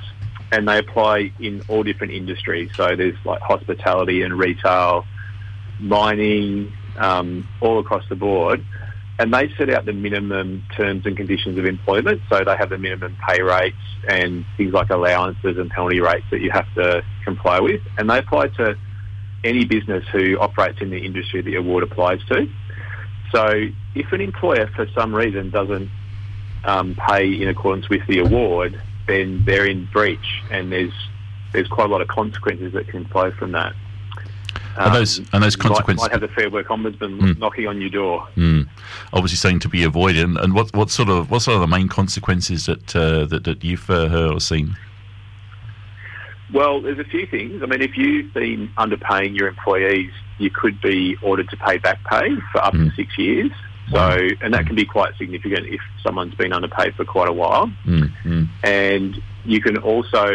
and 0.53 0.69
they 0.69 0.79
apply 0.79 1.33
in 1.41 1.63
all 1.69 1.83
different 1.83 2.13
industries. 2.13 2.71
So 2.77 2.95
there's 2.97 3.17
like 3.25 3.41
hospitality 3.41 4.23
and 4.23 4.39
retail, 4.39 5.05
mining, 5.81 6.73
um, 6.97 7.49
all 7.61 7.79
across 7.79 8.05
the 8.09 8.17
board, 8.17 8.65
and 9.19 9.33
they 9.33 9.51
set 9.57 9.71
out 9.71 9.85
the 9.85 9.93
minimum 9.93 10.65
terms 10.77 11.07
and 11.07 11.17
conditions 11.17 11.59
of 11.59 11.65
employment. 11.65 12.21
So 12.31 12.43
they 12.45 12.57
have 12.57 12.71
the 12.71 12.79
minimum 12.79 13.17
pay 13.27 13.43
rates 13.43 13.77
and 14.09 14.45
things 14.57 14.73
like 14.73 14.91
allowances 14.91 15.59
and 15.59 15.71
penalty 15.71 16.01
rates 16.01 16.27
that 16.31 16.41
you 16.41 16.51
have 16.51 16.73
to 16.75 17.03
comply 17.25 17.61
with, 17.61 17.81
and 17.99 18.09
they 18.09 18.19
apply 18.19 18.49
to 18.49 18.77
any 19.45 19.65
business 19.65 20.05
who 20.13 20.39
operates 20.39 20.81
in 20.81 20.91
the 20.91 20.99
industry 20.99 21.43
the 21.43 21.57
award 21.57 21.83
applies 21.83 22.21
to. 22.27 22.49
So 23.33 23.67
if 23.95 24.13
an 24.13 24.21
employer 24.21 24.71
for 24.77 24.87
some 24.95 25.15
reason 25.15 25.51
doesn't 25.51 25.91
um, 26.65 26.95
pay 27.09 27.27
in 27.41 27.49
accordance 27.49 27.89
with 27.89 28.07
the 28.07 28.19
award, 28.21 28.81
then 29.07 29.43
they're 29.45 29.67
in 29.67 29.87
breach, 29.93 30.43
and 30.51 30.71
there's 30.73 30.93
there's 31.53 31.69
quite 31.69 31.85
a 31.85 31.93
lot 31.93 32.01
of 32.01 32.09
consequences 32.09 32.73
that 32.73 32.89
can 32.89 33.05
flow 33.07 33.31
from 33.33 33.53
that. 33.53 33.75
And 34.79 34.95
those- 34.95 35.19
and 35.35 35.43
those 35.43 35.55
you 35.55 35.59
might- 35.65 35.69
consequences- 35.69 36.03
might, 36.03 36.13
have 36.13 36.23
the 36.23 36.29
Fair 36.29 36.49
Work 36.49 36.69
Ombudsman 36.69 37.21
Mm. 37.21 37.39
knocking 37.39 37.67
on 37.69 37.79
your 37.83 37.91
door. 37.91 38.27
Mm. 38.39 38.67
Obviously, 39.13 39.37
something 39.37 39.59
to 39.61 39.69
be 39.69 39.85
avoided. 39.85 40.25
And, 40.25 40.39
and 40.39 40.55
what 40.55 40.75
what 40.75 40.89
sort 40.91 41.11
of 41.11 41.31
what 41.31 41.43
sort 41.43 41.57
of 41.57 41.61
the 41.61 41.67
main 41.67 41.89
consequences 41.89 42.65
that 42.67 42.97
uh, 42.97 43.27
that, 43.27 43.45
that 43.45 43.63
you've 43.63 43.89
uh, 43.91 44.09
heard 44.09 44.33
or 44.33 44.41
seen? 44.41 44.77
Well, 46.53 46.81
there's 46.83 46.99
a 46.99 47.05
few 47.05 47.27
things. 47.27 47.63
I 47.63 47.67
mean, 47.67 47.81
if 47.83 47.97
you've 47.97 48.33
been 48.35 48.69
underpaying 48.79 49.37
your 49.39 49.49
employees, 49.49 50.11
you 50.39 50.51
could 50.51 50.81
be 50.81 51.17
ordered 51.23 51.49
to 51.51 51.57
pay 51.57 51.79
back 51.79 52.03
pay 52.05 52.35
for 52.53 52.63
up 52.65 52.73
to 52.73 52.79
Mm. 52.79 52.97
six 52.97 53.17
years. 53.19 53.51
So, 53.91 54.29
and 54.41 54.55
that 54.55 54.67
can 54.67 54.77
be 54.77 54.85
quite 54.87 55.17
significant 55.19 55.67
if 55.67 55.81
someone's 56.03 56.35
been 56.35 56.53
underpaid 56.53 56.95
for 56.95 57.05
quite 57.05 57.29
a 57.29 57.33
while. 57.33 57.67
Mm, 57.85 58.13
mm, 58.25 58.49
and 58.63 59.21
you 59.45 59.61
can 59.61 59.77
also 59.79 60.29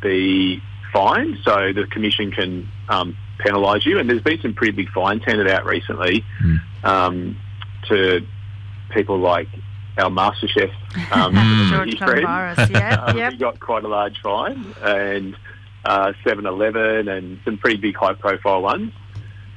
be 0.00 0.62
fined. 0.92 1.38
So 1.44 1.72
the 1.72 1.86
commission 1.90 2.30
can 2.30 2.68
um, 2.88 3.16
penalise 3.44 3.84
you, 3.84 3.98
and 3.98 4.08
there's 4.08 4.22
been 4.22 4.40
some 4.40 4.54
pretty 4.54 4.72
big 4.72 4.88
fines 4.90 5.22
handed 5.24 5.48
out 5.48 5.64
recently 5.66 6.24
Mm. 6.42 6.58
um, 6.84 7.36
to 7.88 8.26
people 8.90 9.18
like 9.18 9.48
our 9.98 10.08
MasterChef 10.10 10.72
um, 11.12 11.34
George 11.70 11.98
friend. 11.98 12.22
Yeah, 12.70 13.04
Um, 13.06 13.18
yep. 13.18 13.32
He 13.32 13.38
got 13.38 13.60
quite 13.60 13.84
a 13.84 13.88
large 13.88 14.18
fine, 14.22 14.74
and 14.82 15.36
uh, 15.84 16.12
7-Eleven 16.24 17.08
and 17.08 17.40
some 17.44 17.58
pretty 17.58 17.76
big 17.78 17.96
high-profile 17.96 18.62
ones 18.62 18.92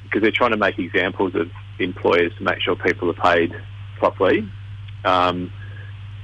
because 0.04 0.22
they're 0.22 0.32
trying 0.32 0.52
to 0.52 0.58
make 0.58 0.78
examples 0.80 1.36
of 1.36 1.50
employers 1.80 2.32
to 2.38 2.44
make 2.44 2.62
sure 2.62 2.76
people 2.76 3.10
are 3.10 3.14
paid 3.14 3.56
properly. 3.98 4.48
Um, 5.06 5.52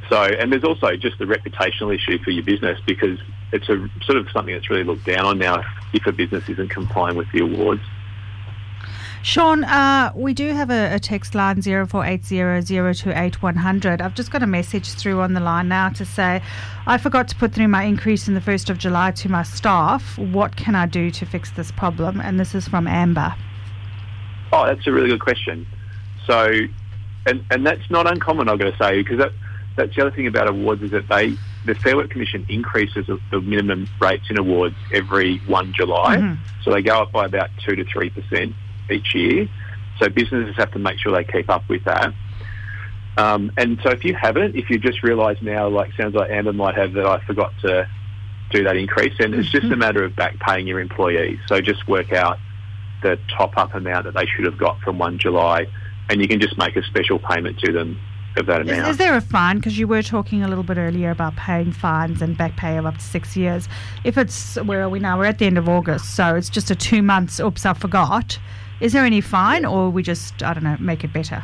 so, 0.09 0.23
and 0.23 0.51
there's 0.51 0.63
also 0.63 0.95
just 0.95 1.19
the 1.19 1.25
reputational 1.25 1.93
issue 1.93 2.17
for 2.23 2.31
your 2.31 2.43
business 2.43 2.79
because 2.85 3.19
it's 3.51 3.67
a 3.69 3.87
sort 4.03 4.17
of 4.17 4.27
something 4.31 4.53
that's 4.53 4.69
really 4.69 4.83
looked 4.83 5.05
down 5.05 5.25
on 5.25 5.37
now 5.37 5.63
if, 5.93 6.05
a 6.05 6.11
business 6.11 6.47
isn't 6.49 6.69
complying 6.69 7.17
with 7.17 7.31
the 7.31 7.39
awards. 7.39 7.81
Sean, 9.21 9.65
uh, 9.65 10.13
we 10.15 10.33
do 10.33 10.53
have 10.53 10.69
a, 10.69 10.95
a 10.95 10.99
text 10.99 11.35
line 11.35 11.57
0480028100. 11.57 14.01
I've 14.01 14.15
just 14.15 14.31
got 14.31 14.41
a 14.41 14.47
message 14.47 14.93
through 14.93 15.19
on 15.19 15.33
the 15.33 15.41
line 15.41 15.67
now 15.67 15.89
to 15.89 16.05
say, 16.05 16.41
I 16.87 16.97
forgot 16.97 17.27
to 17.27 17.35
put 17.35 17.53
through 17.53 17.67
my 17.67 17.83
increase 17.83 18.29
in 18.29 18.33
the 18.33 18.39
1st 18.39 18.69
of 18.69 18.77
July 18.77 19.11
to 19.11 19.27
my 19.29 19.43
staff. 19.43 20.17
What 20.17 20.55
can 20.55 20.73
I 20.73 20.85
do 20.85 21.11
to 21.11 21.25
fix 21.25 21.51
this 21.51 21.69
problem? 21.69 22.21
And 22.21 22.39
this 22.39 22.55
is 22.55 22.65
from 22.67 22.87
Amber. 22.87 23.35
Oh, 24.51 24.65
that's 24.65 24.85
a 24.87 24.91
really 24.91 25.09
good 25.09 25.21
question. 25.21 25.65
So, 26.25 26.51
and 27.25 27.45
and 27.51 27.65
that's 27.65 27.89
not 27.89 28.09
uncommon, 28.11 28.49
I've 28.49 28.59
got 28.59 28.71
to 28.71 28.77
say, 28.77 29.01
because 29.01 29.17
that 29.19 29.31
that's 29.75 29.95
the 29.95 30.01
other 30.01 30.11
thing 30.11 30.27
about 30.27 30.47
awards 30.49 30.81
is 30.81 30.91
that 30.91 31.07
they 31.07 31.35
the 31.65 31.75
Fair 31.75 31.95
Work 31.97 32.09
Commission 32.09 32.45
increases 32.49 33.07
the- 33.31 33.41
minimum 33.41 33.87
rates 33.99 34.25
in 34.29 34.37
awards 34.37 34.75
every 34.93 35.37
one 35.47 35.73
July, 35.73 36.17
Mhm. 36.17 36.37
so 36.63 36.71
they 36.71 36.81
go 36.81 37.01
up 37.01 37.11
by 37.11 37.25
about 37.25 37.49
two 37.65 37.75
to 37.75 37.83
three 37.85 38.09
percent 38.09 38.53
each 38.89 39.13
year. 39.13 39.47
So 39.99 40.07
businesses 40.09 40.55
have 40.55 40.71
to 40.71 40.79
make 40.79 40.99
sure 40.99 41.11
they 41.11 41.25
keep 41.25 41.49
up 41.49 41.67
with 41.67 41.83
that. 41.83 42.13
Um, 43.17 43.51
and 43.57 43.79
so 43.83 43.89
if 43.89 44.05
you 44.05 44.13
haven't, 44.15 44.55
if 44.55 44.69
you 44.69 44.77
just 44.77 45.03
realise 45.03 45.41
now, 45.41 45.67
like 45.67 45.91
sounds 45.97 46.15
like 46.15 46.31
Amber 46.31 46.53
might 46.53 46.75
have 46.75 46.93
that 46.93 47.05
I 47.05 47.19
forgot 47.19 47.51
to 47.61 47.87
do 48.51 48.63
that 48.63 48.77
increase, 48.77 49.13
and 49.19 49.33
it's 49.35 49.49
just 49.49 49.65
a 49.71 49.75
matter 49.75 50.03
of 50.03 50.15
back 50.15 50.39
paying 50.39 50.67
your 50.67 50.79
employees. 50.79 51.37
So 51.47 51.59
just 51.59 51.87
work 51.87 52.13
out 52.13 52.39
the 53.01 53.19
top 53.35 53.57
up 53.57 53.73
amount 53.73 54.05
that 54.05 54.13
they 54.13 54.25
should 54.25 54.45
have 54.45 54.57
got 54.57 54.79
from 54.81 54.97
1 54.97 55.19
July, 55.19 55.67
and 56.09 56.21
you 56.21 56.27
can 56.27 56.39
just 56.39 56.57
make 56.57 56.75
a 56.75 56.83
special 56.83 57.19
payment 57.19 57.59
to 57.59 57.71
them 57.71 57.99
of 58.37 58.45
that 58.45 58.61
amount. 58.61 58.87
is 58.87 58.97
there 58.97 59.15
a 59.15 59.21
fine? 59.21 59.57
Because 59.57 59.77
you 59.77 59.87
were 59.87 60.03
talking 60.03 60.43
a 60.43 60.47
little 60.47 60.63
bit 60.63 60.77
earlier 60.77 61.09
about 61.09 61.35
paying 61.35 61.71
fines 61.71 62.21
and 62.21 62.37
back 62.37 62.55
pay 62.57 62.77
of 62.77 62.85
up 62.85 62.97
to 62.97 63.03
six 63.03 63.35
years. 63.35 63.67
If 64.03 64.17
it's, 64.17 64.55
where 64.57 64.83
are 64.83 64.89
we 64.89 64.99
now? 64.99 65.17
We're 65.17 65.25
at 65.25 65.39
the 65.39 65.45
end 65.45 65.57
of 65.57 65.67
August, 65.67 66.15
so 66.15 66.35
it's 66.35 66.49
just 66.49 66.69
a 66.69 66.75
two 66.75 67.01
months, 67.01 67.39
oops, 67.39 67.65
I 67.65 67.73
forgot. 67.73 68.39
Is 68.79 68.93
there 68.93 69.03
any 69.03 69.21
fine, 69.21 69.65
or 69.65 69.89
we 69.89 70.03
just, 70.03 70.43
I 70.43 70.53
don't 70.53 70.63
know, 70.63 70.77
make 70.79 71.03
it 71.03 71.11
better? 71.11 71.43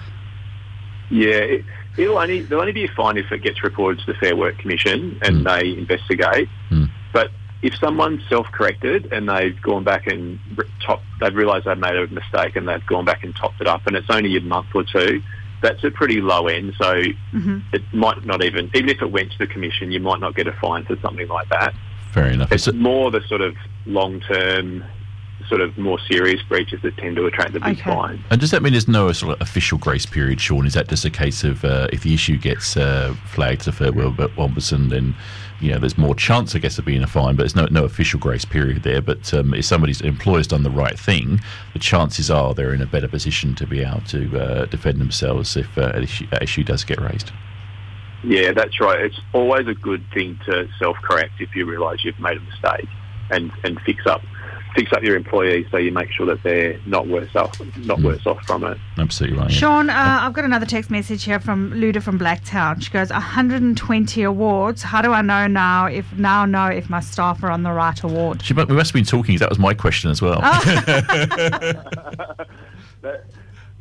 yeah, 1.09 1.35
it, 1.35 1.65
it'll 1.97 2.17
only 2.17 2.41
there'll 2.41 2.61
only 2.61 2.73
be 2.73 2.85
a 2.85 2.91
fine 2.95 3.17
if 3.17 3.31
it 3.31 3.39
gets 3.39 3.63
reported 3.63 3.99
to 4.05 4.13
the 4.13 4.17
Fair 4.19 4.35
Work 4.35 4.57
Commission 4.57 5.19
and 5.21 5.45
they 5.45 5.73
investigate. 5.77 6.49
Mm. 6.69 6.84
But 7.65 7.73
if 7.73 7.79
someone's 7.79 8.21
self-corrected 8.29 9.11
and 9.11 9.27
they've 9.27 9.59
gone 9.61 9.83
back 9.83 10.05
and 10.07 10.39
top, 10.85 11.01
they've 11.19 11.33
realised 11.33 11.65
they've 11.65 11.77
made 11.77 11.95
a 11.95 12.07
mistake 12.07 12.55
and 12.55 12.67
they've 12.67 12.85
gone 12.85 13.05
back 13.05 13.23
and 13.23 13.35
topped 13.35 13.59
it 13.59 13.67
up, 13.67 13.87
and 13.87 13.95
it's 13.95 14.09
only 14.09 14.35
a 14.37 14.41
month 14.41 14.67
or 14.75 14.83
two, 14.83 15.21
that's 15.63 15.83
a 15.83 15.89
pretty 15.89 16.21
low 16.21 16.47
end. 16.47 16.73
So 16.77 17.01
hmm 17.31 17.59
it 17.73 17.81
might 17.93 18.23
not 18.25 18.43
even, 18.43 18.69
even 18.75 18.89
if 18.89 19.01
it 19.01 19.11
went 19.11 19.31
to 19.31 19.37
the 19.39 19.47
commission, 19.47 19.91
you 19.91 19.99
might 19.99 20.19
not 20.19 20.35
get 20.35 20.47
a 20.47 20.53
fine 20.53 20.85
for 20.85 20.95
something 21.01 21.27
like 21.27 21.49
that. 21.49 21.73
fair 22.11 22.27
enough. 22.27 22.51
It's 22.51 22.67
it- 22.67 22.75
more 22.75 23.09
the 23.11 23.21
sort 23.27 23.41
of 23.41 23.55
long-term, 23.87 24.83
sort 25.49 25.61
of 25.61 25.77
more 25.77 25.99
serious 26.07 26.41
breaches 26.43 26.81
that 26.83 26.95
tend 26.97 27.15
to 27.17 27.25
attract 27.25 27.53
the 27.53 27.59
big 27.59 27.79
Okay. 27.79 27.89
fine. 27.91 28.23
and 28.31 28.39
does 28.39 28.51
that 28.51 28.61
mean 28.63 28.73
there's 28.73 28.87
no 28.87 29.11
sort 29.11 29.33
of 29.35 29.41
official 29.41 29.77
grace 29.77 30.05
period, 30.05 30.39
Sean? 30.39 30.65
Is 30.65 30.73
that 30.75 30.87
just 30.87 31.03
a 31.05 31.09
case 31.09 31.43
of 31.43 31.65
uh, 31.65 31.87
if 31.91 32.01
the 32.03 32.13
issue 32.13 32.37
gets 32.37 32.77
uh, 32.77 33.13
flagged 33.25 33.61
to 33.61 33.71
Fair 33.71 33.91
Work 33.91 34.15
Ombudsman, 34.37 34.89
then 34.89 35.15
you 35.59 35.71
know 35.71 35.79
there's 35.79 35.97
more 35.97 36.15
chance, 36.15 36.55
I 36.55 36.59
guess, 36.59 36.77
of 36.77 36.85
being 36.85 37.03
a 37.03 37.07
fine, 37.07 37.35
but 37.35 37.43
there's 37.43 37.55
no 37.55 37.65
no 37.71 37.83
official 37.85 38.19
grace 38.19 38.45
period 38.45 38.83
there. 38.83 39.01
But 39.01 39.33
um, 39.33 39.53
if 39.53 39.65
somebody's 39.65 40.01
employer's 40.01 40.47
done 40.47 40.63
the 40.63 40.69
right 40.69 40.97
thing, 40.97 41.41
the 41.73 41.79
chances 41.79 42.29
are 42.29 42.53
they're 42.53 42.73
in 42.73 42.81
a 42.81 42.85
better 42.85 43.07
position 43.07 43.55
to 43.55 43.67
be 43.67 43.81
able 43.81 44.01
to 44.01 44.39
uh, 44.39 44.65
defend 44.65 44.99
themselves 44.99 45.55
if 45.57 45.77
uh, 45.77 45.91
an 45.95 46.03
issue, 46.03 46.27
issue 46.41 46.63
does 46.63 46.83
get 46.83 46.99
raised. 46.99 47.31
Yeah, 48.23 48.53
that's 48.53 48.79
right. 48.79 49.01
It's 49.01 49.19
always 49.33 49.67
a 49.67 49.75
good 49.75 50.03
thing 50.13 50.39
to 50.45 50.67
self-correct 50.79 51.33
if 51.39 51.55
you 51.55 51.65
realise 51.65 52.03
you've 52.03 52.19
made 52.19 52.37
a 52.37 52.39
mistake 52.39 52.89
and, 53.29 53.51
and 53.63 53.79
fix 53.81 54.05
up 54.07 54.21
fix 54.75 54.91
up 54.93 55.01
your 55.01 55.15
employees 55.15 55.65
so 55.71 55.77
you 55.77 55.91
make 55.91 56.11
sure 56.11 56.25
that 56.25 56.43
they're 56.43 56.79
not 56.85 57.07
worse 57.07 57.33
off 57.35 57.59
not 57.77 57.99
worse 58.01 58.25
off 58.27 58.45
from 58.45 58.63
it. 58.63 58.77
Absolutely 58.97 59.37
right. 59.37 59.49
yeah. 59.49 59.57
Sean, 59.57 59.89
uh, 59.89 60.19
I've 60.21 60.33
got 60.33 60.43
another 60.43 60.65
text 60.65 60.91
message 60.91 61.23
here 61.23 61.39
from 61.39 61.71
Luda 61.71 62.03
from 62.03 62.19
Blacktown. 62.19 62.83
She 62.83 62.91
goes, 62.91 63.09
120 63.09 64.23
awards. 64.23 64.83
How 64.83 65.01
do 65.01 65.13
I 65.13 65.21
know 65.21 65.47
now 65.47 65.85
if 65.85 66.11
now 66.13 66.45
know 66.45 66.67
if 66.67 66.89
my 66.89 66.99
staff 66.99 67.41
are 67.43 67.51
on 67.51 67.63
the 67.63 67.71
right 67.71 68.01
award? 68.03 68.43
She, 68.43 68.53
mu- 68.53 68.65
we 68.65 68.75
must 68.75 68.91
have 68.91 68.95
been 68.95 69.05
talking. 69.05 69.37
That 69.37 69.49
was 69.49 69.59
my 69.59 69.73
question 69.73 70.11
as 70.11 70.21
well. 70.21 70.41
That, 73.05 73.23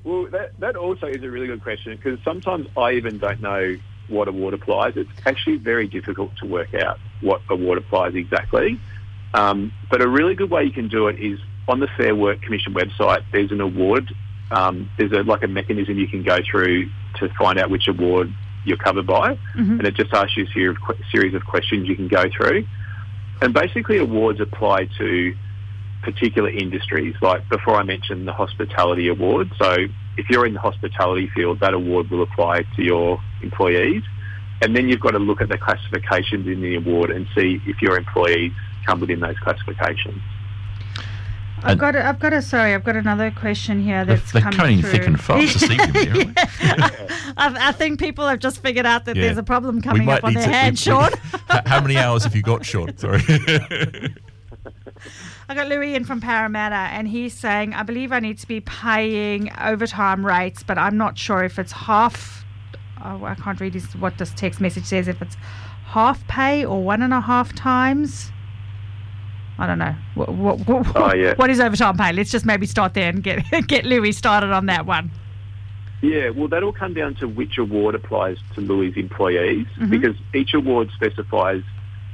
well, 0.04 0.26
that, 0.26 0.60
that 0.60 0.76
also 0.76 1.06
is 1.06 1.22
a 1.22 1.30
really 1.30 1.46
good 1.46 1.62
question 1.62 1.96
because 1.96 2.18
sometimes 2.22 2.66
I 2.76 2.92
even 2.92 3.16
don't 3.16 3.40
know 3.40 3.74
what 4.08 4.28
award 4.28 4.52
applies. 4.52 4.92
It's 4.96 5.08
actually 5.24 5.56
very 5.56 5.88
difficult 5.88 6.36
to 6.36 6.46
work 6.46 6.74
out 6.74 6.98
what 7.22 7.40
award 7.48 7.78
applies 7.78 8.14
exactly. 8.14 8.78
Um, 9.34 9.72
but 9.90 10.00
a 10.00 10.08
really 10.08 10.34
good 10.34 10.50
way 10.50 10.64
you 10.64 10.70
can 10.70 10.88
do 10.88 11.08
it 11.08 11.18
is 11.18 11.38
on 11.68 11.80
the 11.80 11.88
Fair 11.96 12.14
Work 12.14 12.40
Commission 12.40 12.72
website. 12.72 13.24
There's 13.32 13.50
an 13.50 13.60
award. 13.60 14.14
Um, 14.50 14.88
there's 14.96 15.12
a, 15.12 15.22
like 15.24 15.42
a 15.42 15.48
mechanism 15.48 15.98
you 15.98 16.06
can 16.06 16.22
go 16.22 16.38
through 16.48 16.88
to 17.16 17.28
find 17.30 17.58
out 17.58 17.68
which 17.68 17.88
award 17.88 18.32
you're 18.64 18.76
covered 18.78 19.06
by, 19.06 19.36
Mhm. 19.56 19.78
and 19.78 19.86
it 19.86 19.94
just 19.94 20.12
asks 20.14 20.36
you 20.36 20.44
a 20.44 20.52
series 20.52 20.76
of, 20.88 20.96
series 21.12 21.34
of 21.34 21.44
questions 21.44 21.88
you 21.88 21.96
can 21.96 22.08
go 22.08 22.24
through. 22.34 22.64
And 23.42 23.52
basically, 23.52 23.98
awards 23.98 24.40
apply 24.40 24.88
to 24.98 25.34
particular 26.02 26.48
industries. 26.50 27.14
Like 27.20 27.48
before, 27.48 27.76
I 27.76 27.82
mentioned 27.82 28.28
the 28.28 28.32
hospitality 28.32 29.08
award. 29.08 29.50
So 29.58 29.86
if 30.16 30.30
you're 30.30 30.46
in 30.46 30.54
the 30.54 30.60
hospitality 30.60 31.28
field, 31.34 31.60
that 31.60 31.74
award 31.74 32.10
will 32.10 32.22
apply 32.22 32.62
to 32.76 32.82
your 32.82 33.20
employees. 33.42 34.02
And 34.62 34.76
then 34.76 34.88
you've 34.88 35.00
got 35.00 35.12
to 35.12 35.18
look 35.18 35.40
at 35.42 35.48
the 35.48 35.58
classifications 35.58 36.46
in 36.46 36.60
the 36.60 36.76
award 36.76 37.10
and 37.10 37.26
see 37.34 37.60
if 37.66 37.82
your 37.82 37.96
employees 37.98 38.52
come 38.86 39.00
within 39.00 39.20
those 39.20 39.38
classifications. 39.38 40.20
I've 41.66 41.78
got, 41.78 41.96
a, 41.96 42.06
I've 42.06 42.18
got 42.18 42.34
a, 42.34 42.42
sorry, 42.42 42.74
I've 42.74 42.84
got 42.84 42.94
another 42.96 43.30
question 43.30 43.82
here 43.82 44.04
They're, 44.04 44.16
that's 44.16 44.32
they're 44.32 44.42
coming 44.42 44.58
coming 44.58 44.80
through. 44.82 44.90
thick 44.90 45.06
and 45.06 45.18
fast 45.18 45.60
this 45.60 45.70
evening. 45.70 45.92
here, 45.94 46.12
aren't? 46.26 46.38
I, 47.38 47.68
I 47.68 47.72
think 47.72 47.98
people 47.98 48.26
have 48.28 48.38
just 48.38 48.60
figured 48.60 48.84
out 48.84 49.06
that 49.06 49.16
Yeah. 49.16 49.22
there's 49.22 49.38
a 49.38 49.42
problem 49.42 49.80
coming 49.80 50.06
up 50.10 50.22
on 50.24 50.34
their 50.34 50.44
to- 50.44 50.52
hands, 50.52 50.86
we- 50.86 50.92
we- 50.92 51.00
Sean. 51.00 51.10
How 51.66 51.80
many 51.80 51.96
hours 51.96 52.24
have 52.24 52.36
you 52.36 52.42
got, 52.42 52.66
Sean? 52.66 52.94
Sorry. 52.98 53.22
I 55.48 55.54
got 55.54 55.68
Louis 55.68 55.94
in 55.94 56.04
from 56.04 56.20
Parramatta, 56.20 56.74
and 56.94 57.08
he's 57.08 57.34
saying, 57.34 57.74
I 57.74 57.82
believe 57.82 58.12
I 58.12 58.20
need 58.20 58.38
to 58.38 58.46
be 58.48 58.60
paying 58.60 59.50
overtime 59.60 60.24
rates, 60.24 60.62
but 60.62 60.78
I'm 60.78 60.96
not 60.98 61.18
sure 61.18 61.44
if 61.44 61.58
it's 61.58 61.72
half. 61.72 62.44
Oh, 63.04 63.24
I 63.24 63.34
can't 63.34 63.60
read 63.60 63.74
his, 63.74 63.84
what 63.96 64.16
this 64.18 64.32
text 64.36 64.60
message 64.60 64.84
says. 64.84 65.08
If 65.08 65.20
it's 65.20 65.36
half 65.86 66.26
pay 66.28 66.64
or 66.64 66.82
one 66.82 67.02
and 67.02 67.12
a 67.14 67.20
half 67.20 67.54
times. 67.54 68.32
I 69.58 69.66
don't 69.66 69.78
know. 69.78 69.94
What, 70.14 70.32
what, 70.32 70.66
what, 70.66 70.96
Oh, 70.96 71.14
yeah. 71.14 71.34
what 71.36 71.50
is 71.50 71.60
overtime 71.60 71.96
pay? 71.96 72.12
Let's 72.12 72.30
just 72.30 72.44
maybe 72.44 72.66
start 72.66 72.94
there 72.94 73.08
and 73.08 73.22
get 73.22 73.44
get 73.66 73.84
Louis 73.84 74.12
started 74.12 74.50
on 74.50 74.66
that 74.66 74.86
one. 74.86 75.10
Yeah, 76.02 76.30
well, 76.30 76.48
that'll 76.48 76.72
come 76.72 76.92
down 76.92 77.14
to 77.16 77.28
which 77.28 77.56
award 77.56 77.94
applies 77.94 78.36
to 78.54 78.60
Louis' 78.60 78.92
employees 78.96 79.66
mm-hmm. 79.68 79.88
because 79.88 80.16
each 80.34 80.52
award 80.52 80.90
specifies 80.94 81.62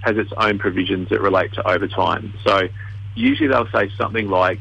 has 0.02 0.16
its 0.16 0.30
own 0.36 0.58
provisions 0.58 1.08
that 1.08 1.20
relate 1.20 1.52
to 1.54 1.68
overtime. 1.68 2.32
So 2.44 2.68
usually 3.14 3.48
they'll 3.48 3.70
say 3.72 3.90
something 3.98 4.28
like 4.28 4.60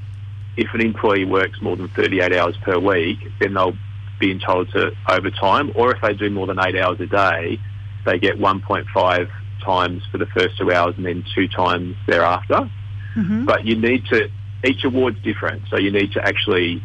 if 0.57 0.73
an 0.73 0.81
employee 0.81 1.25
works 1.25 1.61
more 1.61 1.75
than 1.75 1.89
38 1.89 2.33
hours 2.35 2.57
per 2.57 2.79
week, 2.79 3.19
then 3.39 3.53
they'll 3.53 3.77
be 4.19 4.31
entitled 4.31 4.71
to 4.71 4.91
overtime, 5.07 5.71
or 5.75 5.93
if 5.95 6.01
they 6.01 6.13
do 6.13 6.29
more 6.29 6.47
than 6.47 6.59
eight 6.59 6.75
hours 6.75 6.99
a 6.99 7.05
day, 7.05 7.59
they 8.05 8.19
get 8.19 8.37
1.5 8.37 9.29
times 9.63 10.03
for 10.11 10.17
the 10.17 10.25
first 10.27 10.57
two 10.57 10.71
hours 10.71 10.95
and 10.97 11.05
then 11.05 11.23
two 11.35 11.47
times 11.47 11.95
thereafter. 12.07 12.69
Mm-hmm. 13.15 13.45
But 13.45 13.65
you 13.65 13.75
need 13.75 14.05
to, 14.07 14.29
each 14.63 14.83
award's 14.83 15.21
different, 15.21 15.63
so 15.69 15.77
you 15.77 15.91
need 15.91 16.13
to 16.13 16.25
actually 16.25 16.83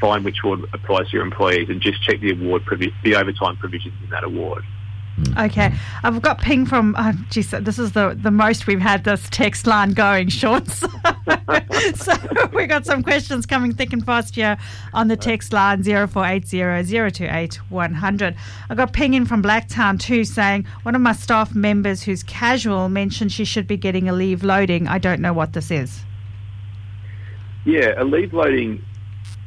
find 0.00 0.24
which 0.24 0.38
award 0.44 0.64
applies 0.72 1.08
to 1.10 1.16
your 1.16 1.24
employees 1.24 1.68
and 1.68 1.80
just 1.80 2.02
check 2.02 2.20
the 2.20 2.32
award, 2.32 2.64
provi- 2.64 2.94
the 3.04 3.16
overtime 3.16 3.56
provisions 3.56 3.94
in 4.02 4.10
that 4.10 4.24
award. 4.24 4.64
Mm. 5.18 5.46
Okay, 5.46 5.74
I've 6.02 6.22
got 6.22 6.40
ping 6.40 6.64
from. 6.64 6.94
Oh, 6.98 7.12
geez, 7.30 7.50
this 7.50 7.78
is 7.78 7.92
the 7.92 8.16
the 8.20 8.30
most 8.30 8.66
we've 8.66 8.80
had 8.80 9.04
this 9.04 9.28
text 9.30 9.66
line 9.66 9.92
going, 9.92 10.28
Sean. 10.28 10.64
So, 10.72 10.88
so 11.94 12.14
we 12.52 12.66
got 12.66 12.86
some 12.86 13.02
questions 13.02 13.46
coming 13.46 13.72
thick 13.74 13.92
and 13.92 14.04
fast 14.04 14.34
here 14.34 14.56
on 14.92 15.08
the 15.08 15.16
text 15.16 15.52
line 15.52 15.82
zero 15.82 16.06
four 16.06 16.24
eight 16.26 16.46
zero 16.46 16.82
zero 16.82 17.10
two 17.10 17.26
eight 17.30 17.56
one 17.70 17.94
hundred. 17.94 18.36
I 18.70 18.74
got 18.74 18.92
ping 18.92 19.14
in 19.14 19.26
from 19.26 19.42
Blacktown 19.42 20.00
too, 20.00 20.24
saying 20.24 20.66
one 20.82 20.94
of 20.94 21.00
my 21.00 21.12
staff 21.12 21.54
members 21.54 22.02
who's 22.02 22.22
casual 22.22 22.88
mentioned 22.88 23.32
she 23.32 23.44
should 23.44 23.66
be 23.66 23.76
getting 23.76 24.08
a 24.08 24.12
leave 24.12 24.42
loading. 24.42 24.88
I 24.88 24.98
don't 24.98 25.20
know 25.20 25.32
what 25.32 25.52
this 25.52 25.70
is. 25.70 26.02
Yeah, 27.64 27.94
a 27.96 28.04
leave 28.04 28.32
loading. 28.32 28.84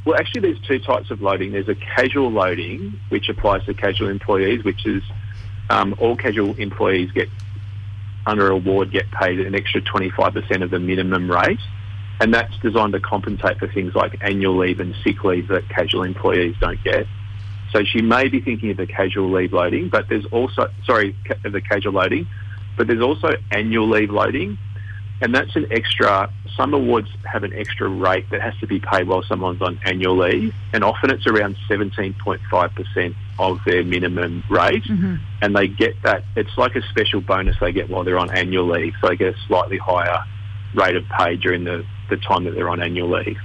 Well, 0.05 0.15
actually, 0.17 0.41
there's 0.41 0.61
two 0.61 0.79
types 0.79 1.11
of 1.11 1.21
loading. 1.21 1.51
There's 1.51 1.69
a 1.69 1.75
casual 1.75 2.31
loading, 2.31 2.99
which 3.09 3.27
applies 3.29 3.65
to 3.65 3.73
casual 3.73 4.09
employees, 4.09 4.63
which 4.63 4.85
is 4.85 5.01
um, 5.69 5.95
all 5.99 6.15
casual 6.15 6.53
employees 6.55 7.11
get 7.11 7.29
under 8.25 8.49
award 8.49 8.91
get 8.91 9.09
paid 9.11 9.39
an 9.39 9.55
extra 9.55 9.81
25% 9.81 10.63
of 10.63 10.71
the 10.71 10.79
minimum 10.79 11.29
rate, 11.29 11.59
and 12.19 12.33
that's 12.33 12.53
designed 12.61 12.93
to 12.93 12.99
compensate 12.99 13.59
for 13.59 13.67
things 13.67 13.93
like 13.93 14.17
annual 14.21 14.57
leave 14.57 14.79
and 14.79 14.95
sick 15.03 15.23
leave 15.23 15.47
that 15.49 15.67
casual 15.69 16.03
employees 16.03 16.55
don't 16.59 16.83
get. 16.83 17.05
So 17.71 17.83
she 17.83 18.01
may 18.01 18.29
be 18.29 18.39
thinking 18.39 18.71
of 18.71 18.77
the 18.77 18.87
casual 18.87 19.31
leave 19.31 19.53
loading, 19.53 19.89
but 19.89 20.07
there's 20.09 20.25
also 20.25 20.69
sorry 20.85 21.15
the 21.43 21.61
casual 21.61 21.93
loading, 21.93 22.27
but 22.77 22.87
there's 22.87 23.01
also 23.01 23.29
annual 23.51 23.89
leave 23.89 24.09
loading, 24.09 24.57
and 25.21 25.33
that's 25.33 25.55
an 25.55 25.67
extra. 25.71 26.31
Some 26.55 26.73
awards 26.73 27.09
have 27.25 27.43
an 27.43 27.53
extra 27.53 27.87
rate 27.89 28.29
that 28.31 28.41
has 28.41 28.55
to 28.59 28.67
be 28.67 28.79
paid 28.79 29.07
while 29.07 29.23
someone's 29.23 29.61
on 29.61 29.79
annual 29.85 30.17
leave, 30.17 30.53
and 30.73 30.83
often 30.83 31.09
it's 31.09 31.27
around 31.27 31.57
17.5% 31.69 33.15
of 33.37 33.59
their 33.65 33.83
minimum 33.83 34.43
rate, 34.49 34.83
mm-hmm. 34.83 35.15
and 35.41 35.55
they 35.55 35.67
get 35.67 36.01
that. 36.03 36.23
It's 36.35 36.57
like 36.57 36.75
a 36.75 36.81
special 36.89 37.21
bonus 37.21 37.57
they 37.59 37.71
get 37.71 37.89
while 37.89 38.03
they're 38.03 38.19
on 38.19 38.35
annual 38.35 38.69
leave, 38.69 38.93
so 39.01 39.09
they 39.09 39.15
get 39.15 39.35
a 39.35 39.37
slightly 39.47 39.77
higher 39.77 40.23
rate 40.73 40.95
of 40.95 41.03
pay 41.17 41.35
during 41.37 41.63
the, 41.63 41.85
the 42.09 42.17
time 42.17 42.43
that 42.45 42.51
they're 42.51 42.69
on 42.69 42.81
annual 42.81 43.09
leave. 43.09 43.37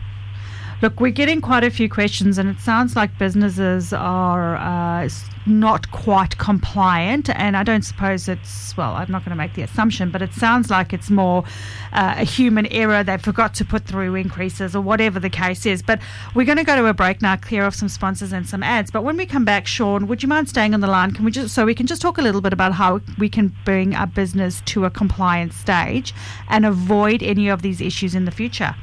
Look, 0.82 0.98
we're 0.98 1.10
getting 1.10 1.42
quite 1.42 1.62
a 1.62 1.70
few 1.70 1.90
questions, 1.90 2.38
and 2.38 2.48
it 2.48 2.58
sounds 2.58 2.96
like 2.96 3.18
businesses 3.18 3.92
are 3.92 4.56
uh, 4.56 5.10
not 5.44 5.90
quite 5.90 6.38
compliant. 6.38 7.28
And 7.28 7.54
I 7.54 7.62
don't 7.62 7.82
suppose 7.82 8.28
it's, 8.28 8.74
well, 8.78 8.94
I'm 8.94 9.10
not 9.12 9.22
going 9.22 9.30
to 9.30 9.36
make 9.36 9.52
the 9.52 9.60
assumption, 9.60 10.10
but 10.10 10.22
it 10.22 10.32
sounds 10.32 10.70
like 10.70 10.94
it's 10.94 11.10
more 11.10 11.44
uh, 11.92 12.14
a 12.16 12.24
human 12.24 12.64
error. 12.68 13.04
They 13.04 13.18
forgot 13.18 13.52
to 13.56 13.64
put 13.66 13.84
through 13.84 14.14
increases 14.14 14.74
or 14.74 14.80
whatever 14.80 15.20
the 15.20 15.28
case 15.28 15.66
is. 15.66 15.82
But 15.82 16.00
we're 16.34 16.46
going 16.46 16.56
to 16.56 16.64
go 16.64 16.76
to 16.76 16.86
a 16.86 16.94
break 16.94 17.20
now, 17.20 17.36
clear 17.36 17.66
off 17.66 17.74
some 17.74 17.90
sponsors 17.90 18.32
and 18.32 18.48
some 18.48 18.62
ads. 18.62 18.90
But 18.90 19.04
when 19.04 19.18
we 19.18 19.26
come 19.26 19.44
back, 19.44 19.66
Sean, 19.66 20.06
would 20.06 20.22
you 20.22 20.30
mind 20.30 20.48
staying 20.48 20.72
on 20.72 20.80
the 20.80 20.86
line? 20.86 21.10
Can 21.12 21.26
we 21.26 21.30
just, 21.30 21.54
so 21.54 21.66
we 21.66 21.74
can 21.74 21.86
just 21.86 22.00
talk 22.00 22.16
a 22.16 22.22
little 22.22 22.40
bit 22.40 22.54
about 22.54 22.72
how 22.72 23.02
we 23.18 23.28
can 23.28 23.54
bring 23.66 23.94
our 23.94 24.06
business 24.06 24.62
to 24.64 24.86
a 24.86 24.90
compliant 24.90 25.52
stage 25.52 26.14
and 26.48 26.64
avoid 26.64 27.22
any 27.22 27.50
of 27.50 27.60
these 27.60 27.82
issues 27.82 28.14
in 28.14 28.24
the 28.24 28.30
future? 28.30 28.74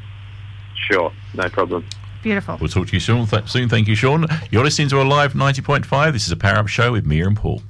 Sure, 0.78 1.12
no 1.34 1.50
problem. 1.50 1.86
Beautiful. 2.24 2.58
We'll 2.60 2.70
talk 2.70 2.88
to 2.88 2.94
you 2.94 3.00
soon. 3.00 3.26
Th- 3.26 3.48
soon. 3.48 3.70
Thank 3.70 3.88
you, 3.88 3.96
Sean. 3.96 4.26
You're 4.52 4.64
listening 4.64 4.90
to 4.90 5.02
Alive 5.02 5.34
90.5. 5.34 6.14
This 6.14 6.26
is 6.26 6.32
a 6.32 6.36
Power 6.36 6.58
Up 6.58 6.68
Show 6.68 6.92
with 6.92 7.06
Mia 7.06 7.28
and 7.28 7.38
Paul. 7.38 7.62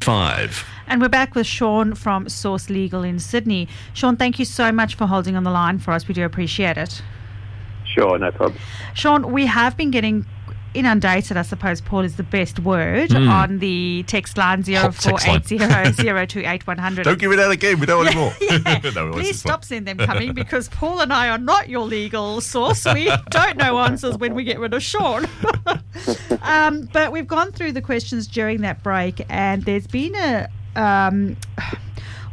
Five. 0.00 0.64
And 0.88 1.00
we're 1.00 1.08
back 1.08 1.34
with 1.34 1.46
Sean 1.46 1.94
from 1.94 2.28
Source 2.28 2.68
Legal 2.68 3.02
in 3.02 3.18
Sydney. 3.18 3.68
Sean, 3.94 4.16
thank 4.16 4.38
you 4.38 4.44
so 4.44 4.72
much 4.72 4.96
for 4.96 5.06
holding 5.06 5.36
on 5.36 5.44
the 5.44 5.50
line 5.50 5.78
for 5.78 5.92
us. 5.92 6.08
We 6.08 6.14
do 6.14 6.24
appreciate 6.24 6.76
it. 6.76 7.00
Sure, 7.86 8.18
no 8.18 8.30
problem. 8.32 8.58
Sean, 8.94 9.32
we 9.32 9.46
have 9.46 9.76
been 9.76 9.90
getting 9.90 10.26
inundated, 10.74 11.36
I 11.36 11.42
suppose, 11.42 11.80
Paul 11.80 12.00
is 12.00 12.16
the 12.16 12.22
best 12.22 12.58
word, 12.58 13.14
on 13.14 13.58
the 13.58 14.04
text 14.06 14.36
line 14.36 14.62
Hmm. 14.62 14.74
Hot 14.74 14.94
text 14.94 15.26
line. 15.26 15.42
0480 15.42 17.02
Don't 17.02 17.18
give 17.18 17.32
it 17.32 17.38
out 17.38 17.50
again. 17.50 17.78
We 17.80 17.86
don't 17.86 18.04
want 18.04 18.14
any 18.14 18.20
more. 18.20 18.32
Yeah. 18.40 18.90
No, 18.94 19.12
Please 19.12 19.38
stop 19.38 19.64
sending 19.64 19.96
them 19.96 20.06
coming 20.06 20.34
because 20.34 20.68
Paul 20.68 21.00
and 21.00 21.12
I 21.12 21.28
are 21.28 21.38
not 21.38 21.68
your 21.68 21.86
legal 21.86 22.40
source. 22.40 22.84
We 22.84 23.10
don't 23.30 23.56
know 23.56 23.78
answers 23.78 24.16
when 24.18 24.34
we 24.34 24.44
get 24.44 24.58
rid 24.58 24.74
of 24.74 24.82
Sean. 24.82 25.26
um, 26.42 26.88
but 26.92 27.12
we've 27.12 27.26
gone 27.26 27.52
through 27.52 27.72
the 27.72 27.82
questions 27.82 28.26
during 28.26 28.60
that 28.62 28.82
break, 28.82 29.24
and 29.28 29.62
there's 29.64 29.86
been 29.86 30.14
a. 30.14 30.48
Um, 30.76 31.36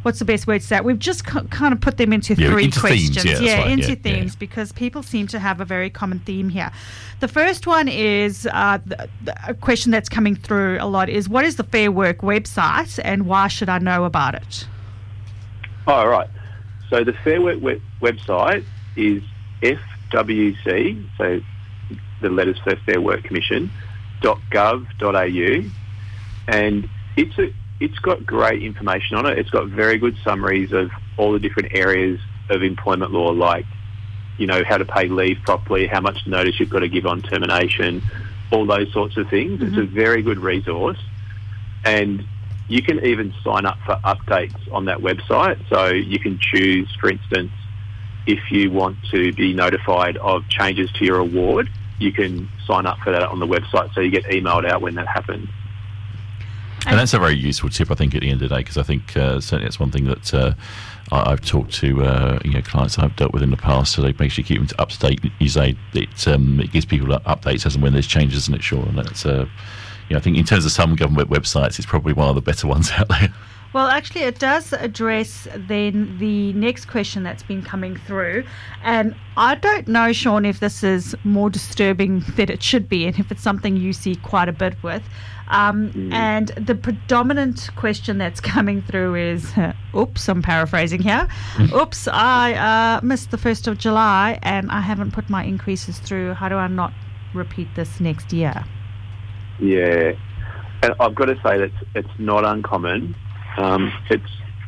What's 0.02 0.18
the 0.18 0.24
best 0.24 0.46
word 0.46 0.60
to 0.62 0.66
say? 0.66 0.80
We've 0.80 0.98
just 0.98 1.26
k- 1.26 1.40
kind 1.50 1.74
of 1.74 1.80
put 1.80 1.98
them 1.98 2.12
into 2.12 2.34
Yeah, 2.34 2.50
three 2.50 2.64
into 2.64 2.80
themes, 2.80 3.10
questions. 3.12 3.40
yeah, 3.40 3.58
right, 3.58 3.70
into 3.70 3.90
yeah, 3.90 3.94
themes 3.96 4.32
yeah. 4.32 4.38
because 4.38 4.72
people 4.72 5.02
seem 5.02 5.26
to 5.28 5.38
have 5.38 5.60
a 5.60 5.64
very 5.66 5.90
common 5.90 6.20
theme 6.20 6.48
here. 6.48 6.70
The 7.20 7.28
first 7.28 7.66
one 7.66 7.86
is 7.86 8.48
uh, 8.50 8.78
the, 8.86 9.08
the, 9.24 9.34
a 9.50 9.54
question 9.54 9.92
that's 9.92 10.08
coming 10.08 10.34
through 10.36 10.78
a 10.80 10.86
lot 10.86 11.10
is 11.10 11.28
what 11.28 11.44
is 11.44 11.56
the 11.56 11.64
Fair 11.64 11.92
Work 11.92 12.18
website 12.18 12.98
and 13.04 13.26
why 13.26 13.48
should 13.48 13.68
I 13.68 13.78
know 13.78 14.04
about 14.04 14.34
it? 14.34 14.66
All 15.86 16.08
right. 16.08 16.28
So 16.88 17.04
the 17.04 17.12
Fair 17.12 17.40
Work 17.42 17.60
we- 17.60 17.82
website 18.00 18.64
is 18.96 19.22
FWC, 19.62 21.04
so 21.18 21.40
the 22.22 22.30
letters 22.30 22.58
for 22.60 22.74
Fair 22.86 23.00
Work 23.00 23.24
Commission, 23.24 23.70
.gov.au, 24.22 25.70
and 26.48 26.88
it's 27.16 27.38
a 27.38 27.52
it's 27.80 27.98
got 27.98 28.24
great 28.24 28.62
information 28.62 29.16
on 29.16 29.26
it. 29.26 29.38
It's 29.38 29.50
got 29.50 29.66
very 29.68 29.98
good 29.98 30.16
summaries 30.22 30.72
of 30.72 30.90
all 31.16 31.32
the 31.32 31.38
different 31.38 31.74
areas 31.74 32.20
of 32.50 32.62
employment 32.62 33.10
law, 33.10 33.30
like 33.30 33.64
you 34.36 34.46
know 34.46 34.62
how 34.64 34.78
to 34.78 34.84
pay 34.84 35.08
leave 35.08 35.38
properly, 35.44 35.86
how 35.86 36.00
much 36.00 36.26
notice 36.26 36.60
you've 36.60 36.70
got 36.70 36.80
to 36.80 36.88
give 36.88 37.06
on 37.06 37.22
termination, 37.22 38.02
all 38.52 38.66
those 38.66 38.92
sorts 38.92 39.16
of 39.16 39.28
things. 39.28 39.62
It's 39.62 39.76
a 39.76 39.80
mm-hmm. 39.80 39.94
very 39.94 40.22
good 40.22 40.38
resource, 40.38 40.98
and 41.84 42.24
you 42.68 42.82
can 42.82 43.04
even 43.04 43.34
sign 43.42 43.66
up 43.66 43.78
for 43.84 43.96
updates 44.04 44.72
on 44.72 44.84
that 44.84 44.98
website. 44.98 45.58
So 45.68 45.88
you 45.88 46.18
can 46.18 46.38
choose, 46.38 46.94
for 47.00 47.10
instance, 47.10 47.52
if 48.26 48.52
you 48.52 48.70
want 48.70 48.96
to 49.10 49.32
be 49.32 49.54
notified 49.54 50.16
of 50.18 50.48
changes 50.48 50.92
to 50.92 51.04
your 51.04 51.18
award, 51.18 51.70
you 51.98 52.12
can 52.12 52.48
sign 52.66 52.86
up 52.86 52.98
for 52.98 53.12
that 53.12 53.22
on 53.22 53.40
the 53.40 53.46
website 53.46 53.92
so 53.94 54.00
you 54.00 54.10
get 54.10 54.24
emailed 54.24 54.66
out 54.66 54.82
when 54.82 54.94
that 54.94 55.06
happens. 55.06 55.48
That's 57.00 57.14
a 57.14 57.18
very 57.18 57.34
useful 57.34 57.70
tip, 57.70 57.90
I 57.90 57.94
think, 57.94 58.14
at 58.14 58.20
the 58.20 58.28
end 58.28 58.42
of 58.42 58.50
the 58.50 58.54
day, 58.54 58.60
because 58.60 58.76
I 58.76 58.82
think 58.82 59.16
uh, 59.16 59.40
certainly 59.40 59.64
it's 59.64 59.80
one 59.80 59.90
thing 59.90 60.04
that 60.04 60.34
uh, 60.34 60.52
I- 61.10 61.30
I've 61.32 61.40
talked 61.40 61.72
to 61.76 62.02
uh, 62.04 62.38
you 62.44 62.52
know 62.52 62.60
clients 62.60 62.98
I've 62.98 63.16
dealt 63.16 63.32
with 63.32 63.42
in 63.42 63.50
the 63.50 63.56
past, 63.56 63.94
so 63.94 64.02
they 64.02 64.12
make 64.18 64.30
sure 64.30 64.42
you 64.42 64.46
keep 64.46 64.58
them 64.58 64.68
up 64.78 64.90
to 64.90 64.98
date. 64.98 65.20
You 65.38 65.48
say 65.48 65.78
it, 65.94 66.28
um, 66.28 66.60
it 66.60 66.72
gives 66.72 66.84
people 66.84 67.08
updates 67.20 67.64
as 67.64 67.74
and 67.74 67.82
when 67.82 67.94
there's 67.94 68.06
changes, 68.06 68.40
isn't 68.40 68.54
it? 68.56 68.62
Sure, 68.62 68.84
and 68.84 68.98
that's 68.98 69.24
uh, 69.24 69.46
you 70.10 70.14
know, 70.14 70.18
I 70.18 70.20
think 70.20 70.36
in 70.36 70.44
terms 70.44 70.66
of 70.66 70.72
some 70.72 70.94
government 70.94 71.30
websites, 71.30 71.78
it's 71.78 71.86
probably 71.86 72.12
one 72.12 72.28
of 72.28 72.34
the 72.34 72.42
better 72.42 72.66
ones 72.74 72.90
out 72.90 73.08
there. 73.08 73.32
Well, 73.72 73.86
actually, 73.86 74.22
it 74.22 74.38
does 74.40 74.72
address 74.72 75.46
then 75.54 76.18
the 76.18 76.52
next 76.54 76.86
question 76.86 77.22
that's 77.22 77.44
been 77.44 77.62
coming 77.62 77.96
through. 77.96 78.44
And 78.82 79.14
I 79.36 79.54
don't 79.54 79.86
know, 79.86 80.12
Sean, 80.12 80.44
if 80.44 80.58
this 80.58 80.82
is 80.82 81.14
more 81.22 81.50
disturbing 81.50 82.20
than 82.36 82.50
it 82.50 82.62
should 82.62 82.88
be 82.88 83.06
and 83.06 83.16
if 83.18 83.30
it's 83.30 83.42
something 83.42 83.76
you 83.76 83.92
see 83.92 84.16
quite 84.16 84.48
a 84.48 84.52
bit 84.52 84.82
with. 84.82 85.02
Um, 85.48 86.10
And 86.12 86.48
the 86.48 86.74
predominant 86.74 87.70
question 87.76 88.18
that's 88.18 88.40
coming 88.54 88.82
through 88.82 89.14
is 89.14 89.52
oops, 89.96 90.28
I'm 90.28 90.42
paraphrasing 90.42 91.02
here. 91.02 91.28
oops, 91.72 92.08
I 92.08 92.54
uh, 92.54 93.00
missed 93.04 93.30
the 93.30 93.36
1st 93.36 93.68
of 93.68 93.78
July 93.78 94.38
and 94.42 94.70
I 94.70 94.80
haven't 94.80 95.12
put 95.12 95.28
my 95.30 95.44
increases 95.44 95.98
through. 95.98 96.34
How 96.34 96.48
do 96.48 96.56
I 96.56 96.66
not 96.66 96.92
repeat 97.34 97.68
this 97.76 98.00
next 98.00 98.32
year? 98.32 98.64
Yeah, 99.60 100.12
and 100.82 100.94
I've 100.98 101.14
got 101.14 101.26
to 101.26 101.36
say 101.44 101.58
that 101.58 101.70
it's 101.94 102.18
not 102.18 102.44
uncommon. 102.44 103.14
Um, 103.60 103.92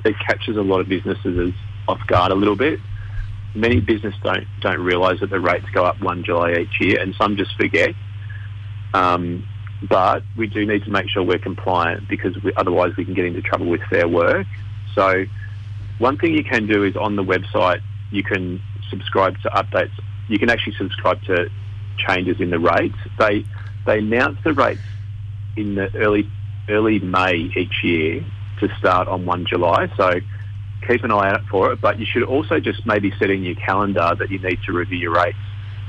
it 0.05 0.14
catches 0.26 0.57
a 0.57 0.62
lot 0.62 0.81
of 0.81 0.88
businesses 0.88 1.55
off 1.88 2.00
guard 2.07 2.33
a 2.33 2.35
little 2.35 2.57
bit. 2.57 2.78
Many 3.55 3.81
businesses 3.81 4.18
don't 4.22 4.46
don't 4.61 4.81
realise 4.81 5.20
that 5.20 5.31
the 5.31 5.40
rates 5.40 5.66
go 5.72 5.85
up 5.85 6.00
one 6.00 6.24
July 6.24 6.52
each 6.52 6.81
year, 6.81 7.00
and 7.00 7.14
some 7.14 7.37
just 7.37 7.55
forget. 7.57 7.94
Um, 8.94 9.46
but 9.88 10.22
we 10.37 10.46
do 10.46 10.64
need 10.66 10.85
to 10.85 10.90
make 10.90 11.09
sure 11.09 11.22
we're 11.22 11.38
compliant 11.38 12.09
because 12.09 12.40
we, 12.42 12.52
otherwise 12.57 12.92
we 12.96 13.05
can 13.05 13.14
get 13.14 13.24
into 13.24 13.42
trouble 13.42 13.66
with 13.66 13.81
Fair 13.90 14.07
Work. 14.09 14.46
So 14.94 15.24
one 15.98 16.18
thing 16.18 16.35
you 16.35 16.44
can 16.44 16.66
do 16.66 16.85
is 16.85 16.96
on 16.96 17.16
the 17.16 17.24
website 17.24 17.81
you 18.11 18.22
can 18.22 18.61
subscribe 18.90 19.40
to 19.42 19.48
updates. 19.50 19.92
You 20.28 20.38
can 20.38 20.50
actually 20.50 20.76
subscribe 20.76 21.22
to 21.24 21.50
changes 21.96 22.40
in 22.40 22.50
the 22.50 22.59
rates. 22.59 22.96
They 23.18 23.44
they 23.87 23.98
announce 23.98 24.38
the 24.44 24.52
rates 24.52 24.81
in 25.57 25.74
the 25.74 25.94
early 25.96 26.31
early 26.68 27.00
May 27.00 27.50
each 27.57 27.83
year 27.83 28.24
to 28.62 28.77
start 28.79 29.09
on 29.09 29.27
1 29.27 29.46
July. 29.46 29.92
So 29.96 30.20
keep 30.88 31.05
an 31.05 31.12
eye 31.12 31.31
out 31.31 31.44
for 31.51 31.72
it. 31.72 31.81
But 31.81 31.98
you 31.98 32.07
should 32.07 32.22
also 32.22 32.61
just 32.61 32.87
maybe 32.87 33.12
set 33.18 33.31
in 33.31 33.42
your 33.42 33.57
calendar 33.57 34.14
that 34.18 34.31
you 34.31 34.38
need 34.38 34.59
to 34.66 34.72
review 34.72 34.98
your 34.98 35.14
rates 35.14 35.38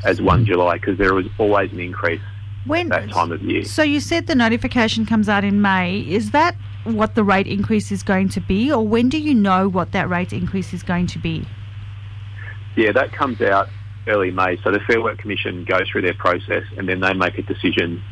as 0.04 0.22
1 0.22 0.44
mm. 0.44 0.48
July 0.48 0.78
because 0.78 0.98
there 0.98 1.18
is 1.20 1.28
always 1.38 1.72
an 1.72 1.80
increase 1.80 2.22
When 2.66 2.90
that 2.90 3.10
time 3.10 3.32
of 3.32 3.42
year. 3.42 3.64
So 3.64 3.84
you 3.84 4.00
said 4.00 4.28
the 4.28 4.36
notification 4.36 5.06
comes 5.06 5.30
out 5.30 5.44
in 5.44 5.62
May. 5.62 6.02
Is 6.02 6.32
that 6.32 6.56
what 6.84 7.16
the 7.16 7.24
rate 7.24 7.48
increase 7.48 7.92
is 7.92 8.04
going 8.04 8.28
to 8.30 8.42
be, 8.42 8.72
or 8.72 8.86
when 8.86 9.08
do 9.08 9.18
you 9.18 9.34
know 9.34 9.70
what 9.70 9.94
that 9.94 10.10
rate 10.10 10.34
increase 10.34 10.74
is 10.74 10.84
going 10.84 11.08
to 11.08 11.20
be? 11.20 11.48
Yeah, 12.76 12.92
that 12.92 13.14
comes 13.14 13.40
out 13.42 13.70
early 14.08 14.32
May. 14.32 14.58
So 14.64 14.72
the 14.72 14.80
Fair 14.82 15.02
Work 15.02 15.18
Commission 15.18 15.64
goes 15.64 15.88
through 15.90 16.02
their 16.02 16.14
process 16.14 16.64
and 16.78 16.90
then 16.90 17.00
they 17.00 17.14
make 17.14 17.38
a 17.38 17.44
decision 17.44 18.04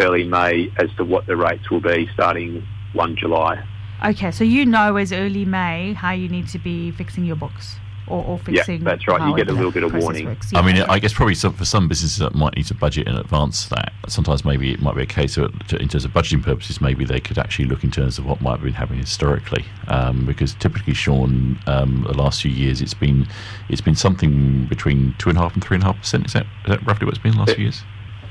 early 0.00 0.24
May 0.24 0.72
as 0.78 0.88
to 0.96 1.04
what 1.04 1.26
the 1.26 1.36
rates 1.36 1.70
will 1.70 1.80
be 1.80 2.08
starting 2.14 2.66
1 2.94 3.16
July. 3.16 3.62
Okay, 4.04 4.30
so 4.30 4.44
you 4.44 4.64
know 4.66 4.96
as 4.96 5.12
early 5.12 5.44
May 5.44 5.92
how 5.92 6.12
you 6.12 6.28
need 6.28 6.48
to 6.48 6.58
be 6.58 6.90
fixing 6.92 7.24
your 7.24 7.36
books 7.36 7.76
or, 8.06 8.24
or 8.24 8.36
Yeah, 8.48 8.62
fixing. 8.62 8.82
that's 8.82 9.06
right. 9.06 9.20
You 9.28 9.36
get 9.36 9.48
a 9.48 9.52
little 9.52 9.70
bit 9.70 9.82
of 9.84 9.92
warning. 9.94 10.24
works. 10.26 10.52
I 10.54 10.62
mean, 10.62 10.78
I 10.82 10.98
guess 10.98 11.12
probably 11.12 11.34
some, 11.34 11.52
for 11.52 11.64
some 11.64 11.86
businesses 11.86 12.18
that 12.18 12.34
might 12.34 12.56
need 12.56 12.66
to 12.66 12.74
budget 12.74 13.06
in 13.06 13.14
advance 13.14 13.66
that. 13.68 13.92
Sometimes 14.08 14.44
maybe 14.44 14.72
it 14.72 14.80
might 14.80 14.96
be 14.96 15.02
a 15.02 15.06
case 15.06 15.36
of, 15.36 15.52
to, 15.68 15.76
in 15.76 15.86
terms 15.88 16.04
of 16.04 16.10
budgeting 16.12 16.42
purposes, 16.42 16.80
maybe 16.80 17.04
they 17.04 17.20
could 17.20 17.38
actually 17.38 17.66
look 17.66 17.84
in 17.84 17.90
terms 17.92 18.18
of 18.18 18.24
what 18.26 18.40
might 18.40 18.52
have 18.52 18.62
been 18.62 18.72
happening 18.72 19.00
historically. 19.00 19.64
Um, 19.86 20.24
because 20.26 20.54
typically, 20.54 20.94
Sean, 20.94 21.58
um, 21.66 22.04
the 22.08 22.16
last 22.16 22.42
few 22.42 22.50
years, 22.50 22.80
it's 22.80 22.94
been 22.94 23.28
it's 23.68 23.80
been 23.82 23.94
something 23.94 24.66
between 24.66 25.14
two 25.18 25.28
and 25.28 25.38
a 25.38 25.42
half 25.42 25.54
and 25.54 25.62
three 25.62 25.76
and 25.76 25.84
a 25.84 25.86
half 25.86 25.98
percent. 25.98 26.26
Is 26.26 26.32
that 26.32 26.46
is 26.64 26.70
that 26.70 26.84
roughly 26.86 27.04
what 27.04 27.14
it's 27.14 27.22
been 27.22 27.32
the 27.32 27.38
last 27.38 27.50
Yeah. 27.50 27.54
few 27.54 27.64
years? 27.64 27.82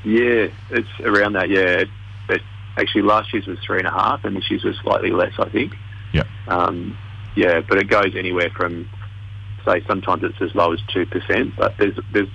Yeah, 0.04 0.78
it's 0.78 0.90
around 1.06 1.34
that. 1.34 1.50
Yeah, 1.50 1.60
it, 1.60 1.82
it, 1.82 1.88
actually 2.78 3.04
last 3.04 3.34
year's 3.34 3.48
was 3.48 3.60
three 3.66 3.80
and 3.80 3.88
a 3.88 3.92
half, 3.92 4.24
and 4.24 4.36
this 4.36 4.50
year's 4.50 4.64
was 4.64 4.78
slightly 4.82 5.12
less, 5.12 5.34
I 5.40 5.50
think. 5.50 5.74
Yeah. 6.14 6.24
Um, 6.48 6.98
yeah, 7.36 7.62
but 7.62 7.78
it 7.78 7.88
goes 7.88 8.16
anywhere 8.16 8.50
from 8.50 8.90
say 9.66 9.84
sometimes 9.88 10.24
it's 10.24 10.42
as 10.42 10.56
low 10.56 10.74
as 10.74 10.80
two 10.94 11.06
percent, 11.06 11.56
but 11.58 11.76
there's 11.78 11.98
there's 12.14 12.30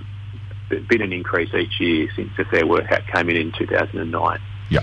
been 0.87 1.01
an 1.01 1.13
increase 1.13 1.53
each 1.53 1.79
year 1.79 2.09
since 2.15 2.29
the 2.37 2.45
Fair 2.45 2.65
Work 2.65 2.91
Act 2.91 3.11
came 3.13 3.29
in 3.29 3.35
in 3.35 3.51
2009. 3.51 4.39
Yeah. 4.69 4.81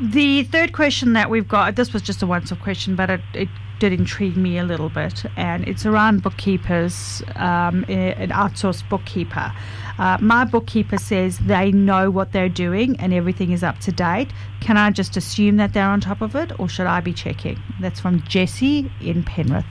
The 0.00 0.42
third 0.44 0.72
question 0.72 1.12
that 1.12 1.30
we've 1.30 1.48
got, 1.48 1.76
this 1.76 1.92
was 1.92 2.02
just 2.02 2.22
a 2.22 2.26
once 2.26 2.50
off 2.52 2.60
question, 2.60 2.96
but 2.96 3.10
it, 3.10 3.20
it 3.32 3.48
did 3.78 3.92
intrigue 3.92 4.36
me 4.36 4.58
a 4.58 4.64
little 4.64 4.88
bit, 4.88 5.24
and 5.36 5.66
it's 5.68 5.86
around 5.86 6.22
bookkeepers, 6.22 7.22
um, 7.36 7.84
an 7.88 8.30
outsourced 8.30 8.88
bookkeeper. 8.88 9.52
Uh, 9.98 10.18
my 10.20 10.44
bookkeeper 10.44 10.98
says 10.98 11.38
they 11.38 11.70
know 11.70 12.10
what 12.10 12.32
they're 12.32 12.48
doing 12.48 12.96
and 12.98 13.14
everything 13.14 13.52
is 13.52 13.62
up 13.62 13.78
to 13.78 13.92
date. 13.92 14.32
Can 14.60 14.76
I 14.76 14.90
just 14.90 15.16
assume 15.16 15.56
that 15.58 15.72
they're 15.72 15.88
on 15.88 16.00
top 16.00 16.20
of 16.20 16.34
it, 16.34 16.58
or 16.58 16.68
should 16.68 16.86
I 16.86 17.00
be 17.00 17.12
checking? 17.12 17.58
That's 17.80 18.00
from 18.00 18.22
Jesse 18.22 18.90
in 19.00 19.22
Penrith. 19.22 19.64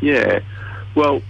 Yeah. 0.00 0.40
Well, 0.94 1.22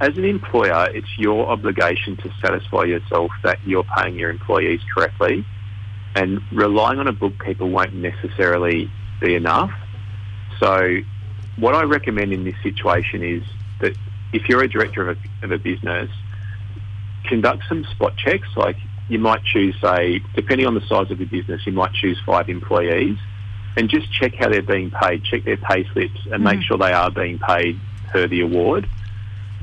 as 0.00 0.16
an 0.16 0.24
employer, 0.24 0.90
it's 0.90 1.18
your 1.18 1.46
obligation 1.46 2.16
to 2.18 2.32
satisfy 2.40 2.84
yourself 2.84 3.30
that 3.42 3.58
you're 3.64 3.84
paying 3.96 4.18
your 4.18 4.30
employees 4.30 4.80
correctly. 4.94 5.44
And 6.14 6.40
relying 6.50 6.98
on 6.98 7.08
a 7.08 7.12
bookkeeper 7.12 7.66
won't 7.66 7.94
necessarily 7.94 8.90
be 9.20 9.34
enough. 9.34 9.70
So, 10.58 10.98
what 11.58 11.74
I 11.74 11.82
recommend 11.82 12.32
in 12.32 12.44
this 12.44 12.54
situation 12.62 13.22
is 13.22 13.42
that 13.80 13.96
if 14.32 14.48
you're 14.48 14.62
a 14.62 14.68
director 14.68 15.08
of 15.08 15.18
a, 15.18 15.44
of 15.44 15.52
a 15.52 15.58
business, 15.58 16.10
conduct 17.26 17.64
some 17.68 17.84
spot 17.84 18.16
checks. 18.16 18.48
Like 18.56 18.76
you 19.08 19.18
might 19.18 19.44
choose, 19.44 19.76
say, 19.80 20.20
depending 20.34 20.66
on 20.66 20.74
the 20.74 20.86
size 20.86 21.10
of 21.10 21.20
your 21.20 21.28
business, 21.28 21.66
you 21.66 21.72
might 21.72 21.92
choose 21.92 22.18
five 22.24 22.48
employees 22.48 23.18
and 23.76 23.88
just 23.88 24.10
check 24.12 24.34
how 24.34 24.48
they're 24.48 24.62
being 24.62 24.90
paid, 24.90 25.22
check 25.24 25.44
their 25.44 25.58
pay 25.58 25.86
slips 25.92 26.18
and 26.32 26.42
make 26.42 26.60
mm. 26.60 26.62
sure 26.62 26.78
they 26.78 26.92
are 26.92 27.10
being 27.10 27.38
paid 27.38 27.78
per 28.08 28.26
the 28.26 28.40
award 28.40 28.88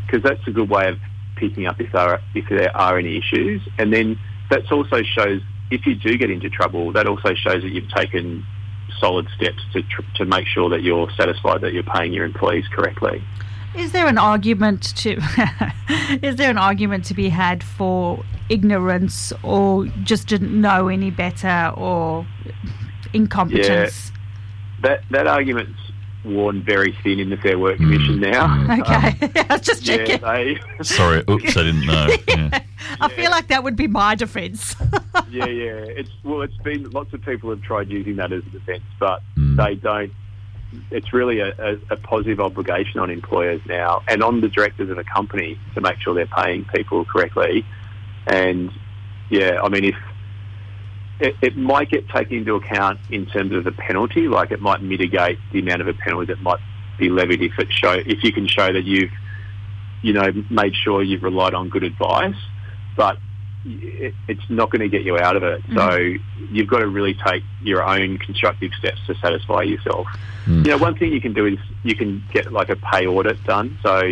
because 0.05 0.21
that's 0.21 0.45
a 0.47 0.51
good 0.51 0.69
way 0.69 0.89
of 0.89 0.99
picking 1.35 1.65
up 1.65 1.79
if 1.81 1.91
there 1.91 2.01
are, 2.01 2.21
if 2.35 2.47
there 2.49 2.75
are 2.75 2.97
any 2.99 3.17
issues. 3.17 3.61
And 3.77 3.91
then 3.91 4.19
that 4.49 4.71
also 4.71 5.01
shows 5.01 5.41
if 5.71 5.85
you 5.87 5.95
do 5.95 6.17
get 6.17 6.29
into 6.29 6.49
trouble, 6.49 6.91
that 6.93 7.07
also 7.07 7.33
shows 7.33 7.63
that 7.63 7.69
you've 7.69 7.89
taken 7.89 8.45
solid 8.99 9.27
steps 9.35 9.59
to 9.73 9.81
tr- 9.81 10.01
to 10.15 10.25
make 10.25 10.45
sure 10.47 10.69
that 10.69 10.83
you're 10.83 11.09
satisfied 11.17 11.61
that 11.61 11.73
you're 11.73 11.83
paying 11.83 12.13
your 12.13 12.25
employees 12.25 12.65
correctly. 12.67 13.23
Is 13.75 13.91
there 13.91 14.07
an 14.07 14.17
argument 14.17 14.95
to 14.97 15.11
is 16.21 16.35
there 16.35 16.49
an 16.49 16.57
argument 16.57 17.05
to 17.05 17.13
be 17.13 17.29
had 17.29 17.63
for 17.63 18.23
ignorance 18.49 19.33
or 19.43 19.85
just 20.03 20.27
didn't 20.27 20.59
know 20.59 20.87
any 20.89 21.09
better 21.11 21.71
or 21.75 22.25
incompetence? 23.13 24.11
Yeah. 24.11 24.19
That 24.81 25.03
that 25.11 25.27
argument's 25.27 25.79
worn 26.25 26.63
very 26.63 26.95
thin 27.03 27.19
in 27.19 27.29
the 27.29 27.35
Fair 27.37 27.59
Work 27.59 27.77
Commission 27.77 28.19
now. 28.21 28.45
Okay, 28.79 29.31
I 29.49 29.53
was 29.53 29.61
just 29.61 29.85
Yeah, 29.85 29.97
checking. 29.97 30.21
they, 30.21 30.83
Sorry, 30.83 31.21
oops, 31.29 31.57
I 31.57 31.63
didn't 31.63 31.85
know. 31.85 32.07
Yeah. 32.29 32.59
I 33.01 33.09
feel 33.09 33.29
like 33.31 33.47
that 33.47 33.63
would 33.63 33.75
be 33.75 33.87
my 33.87 34.15
defence. 34.15 34.75
yeah, 35.29 35.45
yeah. 35.45 35.71
It's 35.99 36.09
well, 36.23 36.41
it's 36.41 36.55
been 36.57 36.89
lots 36.91 37.13
of 37.13 37.21
people 37.23 37.49
have 37.49 37.61
tried 37.61 37.89
using 37.89 38.15
that 38.17 38.31
as 38.31 38.43
a 38.45 38.49
defence, 38.51 38.83
but 38.99 39.21
Mm. 39.37 39.57
they 39.57 39.75
don't. 39.75 40.11
It's 40.91 41.13
really 41.13 41.39
a, 41.39 41.53
a, 41.57 41.77
a 41.91 41.97
positive 41.97 42.39
obligation 42.39 42.99
on 42.99 43.09
employers 43.09 43.61
now 43.67 44.03
and 44.07 44.23
on 44.23 44.41
the 44.41 44.49
directors 44.49 44.89
of 44.89 44.97
a 44.97 45.03
company 45.03 45.59
to 45.75 45.81
make 45.81 45.99
sure 45.99 46.13
they're 46.13 46.25
paying 46.27 46.65
people 46.65 47.05
correctly. 47.05 47.65
And 48.27 48.71
yeah, 49.29 49.61
I 49.61 49.69
mean, 49.69 49.85
if 49.85 49.95
it, 51.19 51.35
it 51.41 51.57
might 51.57 51.89
get 51.89 52.07
taken 52.09 52.37
into 52.37 52.55
account 52.55 52.99
in 53.09 53.25
terms 53.25 53.53
of 53.53 53.63
the 53.63 53.71
penalty, 53.71 54.27
like 54.27 54.51
it 54.51 54.61
might 54.61 54.81
mitigate 54.81 55.39
the 55.51 55.59
amount 55.59 55.81
of 55.81 55.87
a 55.87 55.93
penalty 55.93 56.27
that 56.27 56.41
might 56.41 56.59
be 56.97 57.09
levied 57.09 57.41
if 57.41 57.57
it 57.57 57.71
show 57.71 57.93
if 57.93 58.23
you 58.23 58.31
can 58.31 58.47
show 58.47 58.71
that 58.71 58.83
you've 58.83 59.11
you 60.03 60.13
know 60.13 60.31
made 60.49 60.75
sure 60.75 61.01
you've 61.01 61.23
relied 61.23 61.53
on 61.53 61.69
good 61.69 61.83
advice, 61.83 62.35
but 62.95 63.17
it, 63.65 64.13
it's 64.27 64.49
not 64.49 64.69
going 64.69 64.81
to 64.81 64.89
get 64.89 65.03
you 65.03 65.17
out 65.17 65.35
of 65.35 65.43
it. 65.43 65.61
So 65.73 65.97
you've 66.51 66.67
got 66.67 66.79
to 66.79 66.87
really 66.87 67.13
take 67.13 67.43
your 67.61 67.83
own 67.83 68.17
constructive 68.17 68.71
steps 68.73 68.99
to 69.07 69.15
satisfy 69.15 69.63
yourself. 69.63 70.07
You 70.65 70.71
know, 70.71 70.77
one 70.77 70.95
thing 70.97 71.13
you 71.13 71.21
can 71.21 71.33
do 71.33 71.45
is 71.45 71.57
you 71.83 71.95
can 71.95 72.23
get 72.33 72.51
like 72.51 72.69
a 72.69 72.75
pay 72.75 73.07
audit 73.07 73.41
done. 73.45 73.77
So 73.81 74.03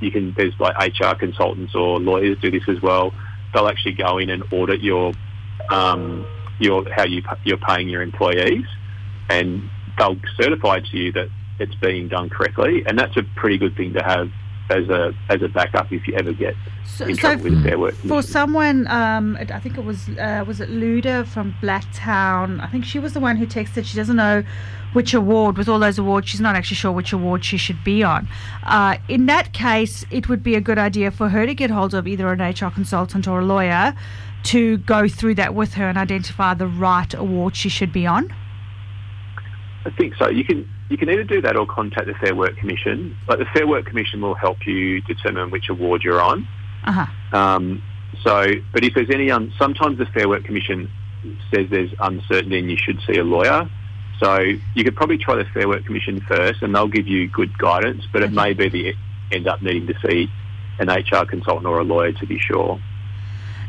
you 0.00 0.10
can 0.10 0.34
there's 0.36 0.58
like 0.58 0.76
HR 0.78 1.14
consultants 1.14 1.74
or 1.74 2.00
lawyers 2.00 2.38
do 2.40 2.50
this 2.50 2.68
as 2.68 2.80
well. 2.82 3.12
They'll 3.52 3.68
actually 3.68 3.94
go 3.94 4.18
in 4.18 4.30
and 4.30 4.42
audit 4.52 4.80
your 4.80 5.12
um, 5.70 6.26
your 6.58 6.90
how 6.90 7.04
you 7.04 7.22
you're 7.44 7.58
paying 7.58 7.88
your 7.88 8.02
employees, 8.02 8.64
and 9.28 9.68
they'll 9.98 10.16
certify 10.40 10.80
to 10.80 10.96
you 10.96 11.12
that 11.12 11.28
it's 11.58 11.74
being 11.76 12.08
done 12.08 12.28
correctly. 12.28 12.84
And 12.86 12.98
that's 12.98 13.16
a 13.16 13.22
pretty 13.36 13.58
good 13.58 13.76
thing 13.76 13.94
to 13.94 14.02
have 14.02 14.30
as 14.70 14.88
a 14.88 15.12
as 15.28 15.42
a 15.42 15.48
backup 15.48 15.92
if 15.92 16.06
you 16.06 16.14
ever 16.14 16.32
get 16.32 16.54
So, 16.86 17.06
in 17.06 17.14
so 17.16 17.20
trouble 17.20 17.44
with 17.44 17.62
Fair 17.62 17.78
Work 17.78 17.94
for 17.94 18.22
someone, 18.22 18.86
um, 18.88 19.36
I 19.40 19.58
think 19.58 19.76
it 19.76 19.84
was 19.84 20.08
uh, 20.10 20.44
was 20.46 20.60
it 20.60 20.70
Luda 20.70 21.26
from 21.26 21.54
Blacktown. 21.62 22.60
I 22.60 22.68
think 22.68 22.84
she 22.84 22.98
was 22.98 23.12
the 23.12 23.20
one 23.20 23.36
who 23.36 23.46
texted. 23.46 23.84
She 23.84 23.96
doesn't 23.96 24.16
know 24.16 24.44
which 24.92 25.14
award 25.14 25.56
with 25.56 25.68
all 25.68 25.78
those 25.78 25.98
awards. 25.98 26.28
She's 26.28 26.40
not 26.40 26.56
actually 26.56 26.76
sure 26.76 26.92
which 26.92 27.12
award 27.12 27.44
she 27.44 27.56
should 27.56 27.82
be 27.84 28.02
on. 28.02 28.28
Uh, 28.62 28.96
in 29.08 29.26
that 29.26 29.52
case, 29.52 30.04
it 30.10 30.28
would 30.28 30.42
be 30.42 30.54
a 30.54 30.60
good 30.60 30.78
idea 30.78 31.10
for 31.10 31.28
her 31.28 31.46
to 31.46 31.54
get 31.54 31.70
hold 31.70 31.94
of 31.94 32.06
either 32.06 32.28
an 32.32 32.40
HR 32.40 32.70
consultant 32.70 33.28
or 33.28 33.40
a 33.40 33.44
lawyer 33.44 33.94
to 34.42 34.78
go 34.78 35.06
through 35.06 35.34
that 35.34 35.54
with 35.54 35.74
her 35.74 35.88
and 35.88 35.98
identify 35.98 36.54
the 36.54 36.66
right 36.66 37.12
award 37.14 37.54
she 37.56 37.68
should 37.68 37.92
be 37.92 38.06
on. 38.06 38.34
I 39.84 39.90
think 39.90 40.14
so. 40.16 40.28
You 40.28 40.44
can 40.44 40.68
you 40.88 40.98
can 40.98 41.08
either 41.08 41.24
do 41.24 41.40
that 41.42 41.56
or 41.56 41.66
contact 41.66 42.06
the 42.06 42.14
Fair 42.14 42.34
Work 42.34 42.56
Commission. 42.56 43.16
But 43.26 43.38
the 43.38 43.46
Fair 43.46 43.66
Work 43.66 43.86
Commission 43.86 44.20
will 44.20 44.34
help 44.34 44.66
you 44.66 45.00
determine 45.02 45.50
which 45.50 45.68
award 45.68 46.02
you're 46.02 46.20
on. 46.20 46.46
Uh 46.84 46.92
huh. 46.92 47.38
Um, 47.38 47.82
so, 48.22 48.46
but 48.72 48.84
if 48.84 48.94
there's 48.94 49.10
any, 49.10 49.30
un- 49.30 49.52
sometimes 49.58 49.98
the 49.98 50.06
Fair 50.06 50.28
Work 50.28 50.44
Commission 50.44 50.90
says 51.52 51.66
there's 51.70 51.92
uncertainty 52.00 52.58
and 52.58 52.70
you 52.70 52.76
should 52.76 53.00
see 53.06 53.18
a 53.18 53.24
lawyer. 53.24 53.70
So 54.18 54.38
you 54.74 54.84
could 54.84 54.96
probably 54.96 55.16
try 55.16 55.36
the 55.36 55.46
Fair 55.46 55.66
Work 55.68 55.86
Commission 55.86 56.20
first, 56.20 56.62
and 56.62 56.74
they'll 56.74 56.88
give 56.88 57.06
you 57.06 57.28
good 57.28 57.56
guidance. 57.56 58.04
But 58.12 58.22
it 58.22 58.32
may 58.32 58.52
be 58.52 58.68
that 58.68 58.76
you 58.76 58.94
end 59.32 59.48
up 59.48 59.62
needing 59.62 59.86
to 59.86 59.94
see 60.06 60.28
an 60.78 60.88
HR 60.88 61.24
consultant 61.24 61.66
or 61.66 61.78
a 61.78 61.84
lawyer 61.84 62.12
to 62.12 62.26
be 62.26 62.38
sure. 62.38 62.78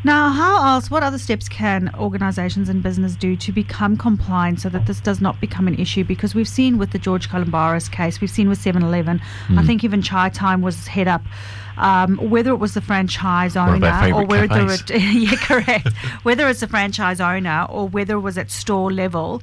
Now, 0.04 0.30
how 0.30 0.66
else, 0.66 0.90
what 0.90 1.04
other 1.04 1.20
steps 1.20 1.48
can 1.48 1.94
organisations 1.96 2.70
and 2.70 2.82
business 2.82 3.16
do 3.16 3.36
to 3.36 3.52
become 3.52 3.98
compliant 3.98 4.60
so 4.60 4.70
that 4.70 4.88
this 4.88 5.00
does 5.00 5.22
not 5.22 5.40
become 5.40 5.68
an 5.68 5.76
issue? 5.80 6.04
Because 6.04 6.34
we've 6.34 6.48
seen 6.48 6.78
with 6.78 6.92
the 6.92 7.00
George 7.00 7.30
Calombaris 7.30 7.92
case, 7.92 8.20
we've 8.20 8.32
seen 8.32 8.50
with 8.50 8.60
7 8.60 8.82
Eleven, 8.82 9.22
I 9.50 9.64
think 9.64 9.84
even 9.84 10.02
Chatime 10.02 10.62
was 10.62 10.88
head 10.88 11.08
up 11.08 11.22
um, 11.78 12.18
whether 12.18 12.52
it 12.52 12.58
was 12.58 12.74
the 12.74 12.82
franchise 12.82 13.56
One 13.56 13.76
of 13.76 13.84
our 13.84 14.06
owner 14.06 14.16
or 14.16 14.26
whether 14.26 14.72
it, 14.72 14.90
yeah, 14.90 15.36
correct, 15.36 15.94
whether 16.24 16.48
it's 16.48 16.60
the 16.60 16.68
franchise 16.68 17.20
owner 17.20 17.66
or 17.70 17.88
whether 17.88 18.16
it 18.16 18.22
was 18.22 18.38
at 18.38 18.52
store 18.52 18.92
level. 18.92 19.42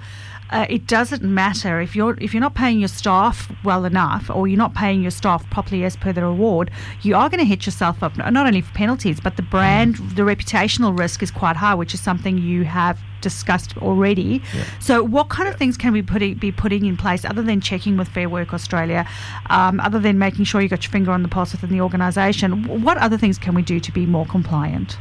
Uh, 0.51 0.67
it 0.71 0.87
doesn't 0.87 1.23
matter 1.23 1.81
if 1.81 1.95
you're 1.95 2.17
if 2.21 2.33
you're 2.33 2.41
not 2.41 2.55
paying 2.55 2.79
your 2.79 2.89
staff 2.89 3.53
well 3.65 3.85
enough 3.85 4.31
or 4.31 4.49
you're 4.49 4.59
not 4.59 4.75
paying 4.75 5.03
your 5.03 5.11
staff 5.11 5.49
properly 5.51 5.85
as 5.85 5.97
per 5.97 6.13
the 6.13 6.23
reward, 6.23 6.71
you 7.03 7.15
are 7.15 7.29
going 7.29 7.39
to 7.39 7.45
hit 7.45 7.67
yourself 7.67 8.03
up 8.03 8.17
not 8.17 8.47
only 8.47 8.61
for 8.61 8.73
penalties 8.73 9.21
but 9.21 9.37
the 9.37 9.43
brand, 9.43 9.97
the 10.17 10.23
reputational 10.23 10.99
risk 10.99 11.23
is 11.23 11.31
quite 11.31 11.57
high, 11.57 11.75
which 11.75 11.93
is 11.93 12.01
something 12.01 12.39
you 12.39 12.65
have 12.65 12.99
discussed 13.21 13.77
already. 13.79 14.43
So, 14.81 15.03
what 15.03 15.29
kind 15.29 15.49
of 15.49 15.57
things 15.57 15.77
can 15.77 15.93
we 15.93 16.03
put 16.03 16.21
be 16.41 16.53
putting 16.53 16.87
in 16.87 16.97
place 16.97 17.25
other 17.25 17.43
than 17.43 17.61
checking 17.61 17.97
with 17.97 18.09
Fair 18.09 18.29
Work 18.29 18.55
Australia, 18.55 19.07
um, 19.51 19.81
other 19.81 19.99
than 19.99 20.19
making 20.19 20.45
sure 20.45 20.61
you 20.61 20.69
got 20.69 20.85
your 20.85 20.93
finger 20.93 21.11
on 21.11 21.23
the 21.23 21.29
pulse 21.29 21.53
within 21.53 21.71
the 21.71 21.81
organisation? 21.81 22.83
What 22.83 22.97
other 22.99 23.19
things 23.19 23.39
can 23.39 23.55
we 23.55 23.63
do 23.63 23.81
to 23.81 23.93
be 23.93 24.07
more 24.07 24.27
compliant? 24.27 24.99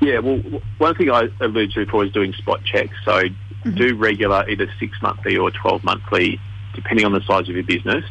Yeah, 0.00 0.18
well, 0.18 0.38
one 0.78 0.94
thing 0.94 1.10
I 1.10 1.28
alluded 1.40 1.72
to 1.72 1.84
before 1.86 2.04
is 2.04 2.12
doing 2.12 2.32
spot 2.34 2.60
checks. 2.64 2.94
So 3.04 3.22
Mm-hmm. 3.66 3.76
do 3.76 3.96
regular, 3.96 4.48
either 4.48 4.68
six 4.78 4.96
monthly 5.02 5.36
or 5.36 5.50
12 5.50 5.82
monthly, 5.82 6.40
depending 6.74 7.04
on 7.04 7.12
the 7.12 7.20
size 7.22 7.48
of 7.48 7.54
your 7.56 7.64
business. 7.64 8.04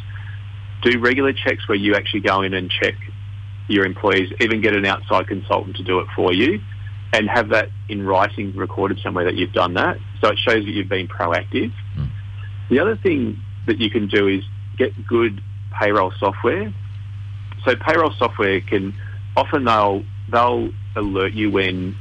Do 0.81 0.99
regular 0.99 1.31
checks 1.31 1.67
where 1.69 1.77
you 1.77 1.95
actually 1.95 2.21
go 2.21 2.41
in 2.41 2.53
and 2.53 2.69
check 2.69 2.95
your 3.67 3.85
employees, 3.85 4.31
even 4.41 4.61
get 4.61 4.75
an 4.75 4.85
outside 4.85 5.27
consultant 5.27 5.77
to 5.77 5.83
do 5.83 5.99
it 5.99 6.07
for 6.15 6.33
you, 6.33 6.61
and 7.13 7.29
have 7.29 7.49
that 7.49 7.69
in 7.87 8.05
writing 8.05 8.53
recorded 8.55 8.99
somewhere 8.99 9.23
that 9.23 9.35
you've 9.35 9.53
done 9.53 9.75
that. 9.75 9.97
So 10.21 10.29
it 10.29 10.39
shows 10.39 10.65
that 10.65 10.71
you've 10.71 10.89
been 10.89 11.07
proactive. 11.07 11.71
Hmm. 11.93 12.05
The 12.69 12.79
other 12.79 12.97
thing 12.97 13.39
that 13.67 13.79
you 13.79 13.89
can 13.89 14.07
do 14.07 14.27
is 14.27 14.43
get 14.77 15.07
good 15.07 15.41
payroll 15.79 16.11
software. 16.19 16.73
So 17.63 17.75
payroll 17.75 18.11
software 18.11 18.59
can 18.61 18.93
often 19.37 19.63
they'll 19.63 20.03
they'll 20.29 20.69
alert 20.95 21.33
you 21.33 21.49
when 21.49 21.95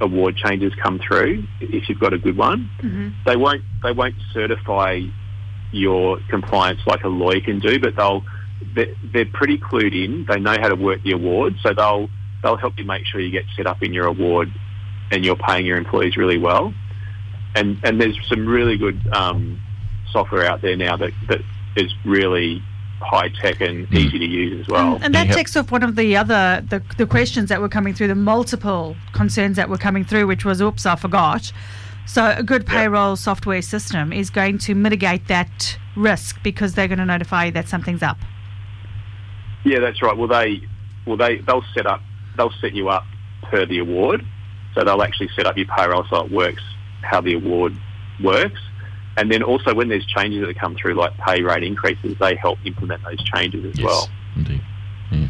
award 0.00 0.36
changes 0.36 0.72
come 0.82 0.98
through 0.98 1.44
if 1.60 1.88
you've 1.88 1.98
got 1.98 2.12
a 2.12 2.18
good 2.18 2.36
one. 2.36 2.70
They 3.24 3.36
won't 3.36 3.62
they 3.82 3.92
won't 3.92 4.16
certify 4.32 5.00
your 5.72 6.18
compliance 6.28 6.80
like 6.86 7.04
a 7.04 7.08
lawyer 7.08 7.40
can 7.40 7.58
do, 7.60 7.78
but 7.78 7.96
they'll 7.96 8.24
they're, 8.74 8.94
they're 9.12 9.26
pretty 9.26 9.58
clued 9.58 9.94
in. 9.94 10.26
They 10.28 10.40
know 10.40 10.56
how 10.60 10.68
to 10.68 10.76
work 10.76 11.02
the 11.02 11.12
award, 11.12 11.56
so 11.62 11.72
they'll 11.74 12.08
they'll 12.42 12.56
help 12.56 12.78
you 12.78 12.84
make 12.84 13.06
sure 13.06 13.20
you 13.20 13.30
get 13.30 13.44
set 13.56 13.66
up 13.66 13.82
in 13.82 13.92
your 13.92 14.06
award 14.06 14.52
and 15.10 15.24
you're 15.24 15.36
paying 15.36 15.66
your 15.66 15.76
employees 15.76 16.16
really 16.16 16.38
well. 16.38 16.74
And 17.54 17.78
and 17.84 18.00
there's 18.00 18.18
some 18.28 18.46
really 18.46 18.76
good 18.76 19.00
um, 19.12 19.60
software 20.10 20.44
out 20.46 20.62
there 20.62 20.76
now 20.76 20.96
that, 20.96 21.12
that 21.28 21.40
is 21.76 21.92
really 22.04 22.62
high 23.00 23.28
tech 23.28 23.60
and 23.60 23.92
easy 23.92 24.18
to 24.18 24.24
use 24.24 24.60
as 24.60 24.68
well. 24.68 24.98
And 25.02 25.14
that 25.14 25.32
takes 25.32 25.56
off 25.56 25.70
one 25.70 25.82
of 25.82 25.96
the 25.96 26.16
other 26.16 26.64
the, 26.68 26.82
the 26.96 27.06
questions 27.06 27.48
that 27.50 27.60
were 27.60 27.68
coming 27.68 27.94
through, 27.94 28.08
the 28.08 28.14
multiple 28.14 28.96
concerns 29.12 29.56
that 29.56 29.68
were 29.68 29.78
coming 29.78 30.04
through, 30.04 30.26
which 30.26 30.44
was, 30.44 30.60
oops, 30.60 30.86
I 30.86 30.96
forgot. 30.96 31.52
So 32.06 32.34
a 32.36 32.42
good 32.42 32.66
payroll 32.66 33.16
software 33.16 33.62
system 33.62 34.12
is 34.12 34.30
going 34.30 34.58
to 34.58 34.74
mitigate 34.74 35.26
that 35.28 35.76
risk 35.96 36.40
because 36.42 36.74
they're 36.74 36.88
going 36.88 36.98
to 36.98 37.04
notify 37.04 37.46
you 37.46 37.52
that 37.52 37.68
something's 37.68 38.02
up. 38.02 38.18
Yeah, 39.64 39.80
that's 39.80 40.00
right. 40.00 40.16
Well, 40.16 40.28
they 40.28 40.62
well 41.06 41.16
they 41.16 41.38
they'll 41.38 41.64
set 41.74 41.86
up 41.86 42.00
they'll 42.36 42.52
set 42.60 42.74
you 42.74 42.88
up 42.88 43.04
per 43.42 43.66
the 43.66 43.78
award, 43.78 44.24
so 44.74 44.84
they'll 44.84 45.02
actually 45.02 45.30
set 45.34 45.46
up 45.46 45.56
your 45.56 45.66
payroll 45.66 46.04
so 46.08 46.24
it 46.24 46.30
works 46.30 46.62
how 47.02 47.20
the 47.20 47.34
award 47.34 47.76
works. 48.22 48.60
And 49.16 49.30
then 49.30 49.42
also 49.42 49.74
when 49.74 49.88
there's 49.88 50.04
changes 50.06 50.46
that 50.46 50.58
come 50.58 50.74
through, 50.74 50.94
like 50.94 51.16
pay 51.18 51.42
rate 51.42 51.62
increases, 51.62 52.16
they 52.20 52.34
help 52.36 52.58
implement 52.64 53.02
those 53.02 53.22
changes 53.24 53.64
as 53.64 53.78
Yes, 53.78 53.84
well. 53.84 54.08
indeed. 54.36 54.60
Yeah. 55.10 55.28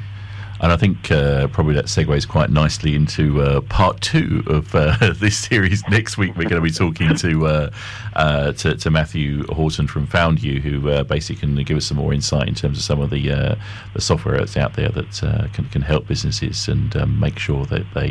And 0.60 0.72
I 0.72 0.76
think 0.76 1.10
uh, 1.10 1.48
probably 1.48 1.74
that 1.74 1.84
segues 1.84 2.26
quite 2.26 2.50
nicely 2.50 2.94
into 2.94 3.42
uh, 3.42 3.60
part 3.62 4.00
two 4.00 4.42
of 4.46 4.74
uh, 4.74 5.12
this 5.16 5.36
series. 5.36 5.86
Next 5.88 6.16
week, 6.16 6.34
we're 6.34 6.48
going 6.48 6.62
to 6.62 6.62
be 6.62 6.70
talking 6.70 7.14
to 7.14 7.46
uh, 7.46 7.70
uh, 8.14 8.52
to, 8.52 8.74
to 8.76 8.90
Matthew 8.90 9.46
Horton 9.48 9.86
from 9.86 10.06
Found 10.06 10.42
You, 10.42 10.60
who 10.60 10.88
uh, 10.88 11.02
basically 11.02 11.40
can 11.40 11.62
give 11.64 11.76
us 11.76 11.86
some 11.86 11.98
more 11.98 12.14
insight 12.14 12.48
in 12.48 12.54
terms 12.54 12.78
of 12.78 12.84
some 12.84 13.00
of 13.00 13.10
the 13.10 13.56
the 13.92 14.00
software 14.00 14.38
that's 14.38 14.56
out 14.56 14.74
there 14.74 14.88
that 14.88 15.50
can, 15.52 15.66
can 15.66 15.82
help 15.82 16.06
businesses 16.06 16.68
and 16.68 16.96
um, 16.96 17.20
make 17.20 17.38
sure 17.38 17.66
that 17.66 17.84
they 17.94 18.10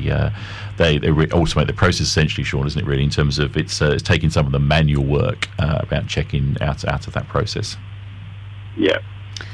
they, 0.77 0.99
they 0.99 1.12
re- 1.12 1.27
automate 1.27 1.67
the 1.67 1.73
process. 1.73 2.08
Essentially, 2.08 2.43
Sean, 2.43 2.67
isn't 2.67 2.79
it? 2.79 2.86
Really, 2.86 3.03
in 3.03 3.10
terms 3.10 3.39
of 3.39 3.58
it's 3.58 3.81
it's 3.81 4.03
taking 4.03 4.29
some 4.29 4.45
of 4.45 4.51
the 4.51 4.60
manual 4.60 5.03
work 5.03 5.49
about 5.58 6.08
checking 6.08 6.58
out 6.62 6.86
out 6.86 7.08
of 7.08 7.13
that 7.13 7.27
process. 7.27 7.75
Yeah, 8.77 8.99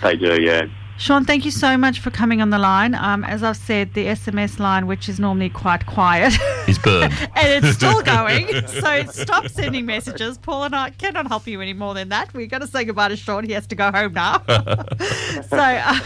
they 0.04 0.18
do. 0.18 0.42
Yeah. 0.42 0.68
Sean, 0.98 1.26
thank 1.26 1.46
you 1.46 1.52
so 1.52 1.78
much 1.78 2.00
for 2.00 2.12
coming 2.12 2.42
on 2.42 2.52
the 2.52 2.60
line. 2.60 2.94
Um, 2.94 3.24
as 3.24 3.42
I've 3.44 3.58
said, 3.58 3.94
the 3.96 4.06
SMS 4.06 4.60
line, 4.60 4.86
which 4.86 5.10
is 5.10 5.20
normally 5.20 5.50
quite 5.50 5.86
quiet, 5.88 6.34
Burned. 6.80 7.14
and 7.36 7.66
it's 7.66 7.76
still 7.76 8.02
going. 8.04 8.48
So 8.68 9.04
stop 9.06 9.48
sending 9.48 9.86
messages. 9.86 10.38
Paul 10.38 10.64
and 10.66 10.76
I 10.76 10.90
cannot 10.92 11.28
help 11.28 11.48
you 11.48 11.62
any 11.62 11.74
more 11.74 11.94
than 11.94 12.10
that. 12.10 12.34
We're 12.34 12.48
going 12.48 12.62
to 12.62 12.68
say 12.68 12.84
goodbye 12.84 13.10
to 13.10 13.16
Sean. 13.16 13.44
He 13.44 13.54
has 13.54 13.68
to 13.68 13.76
go 13.76 13.92
home 13.92 14.14
now. 14.14 14.42
so 14.48 15.58
uh, 15.58 16.00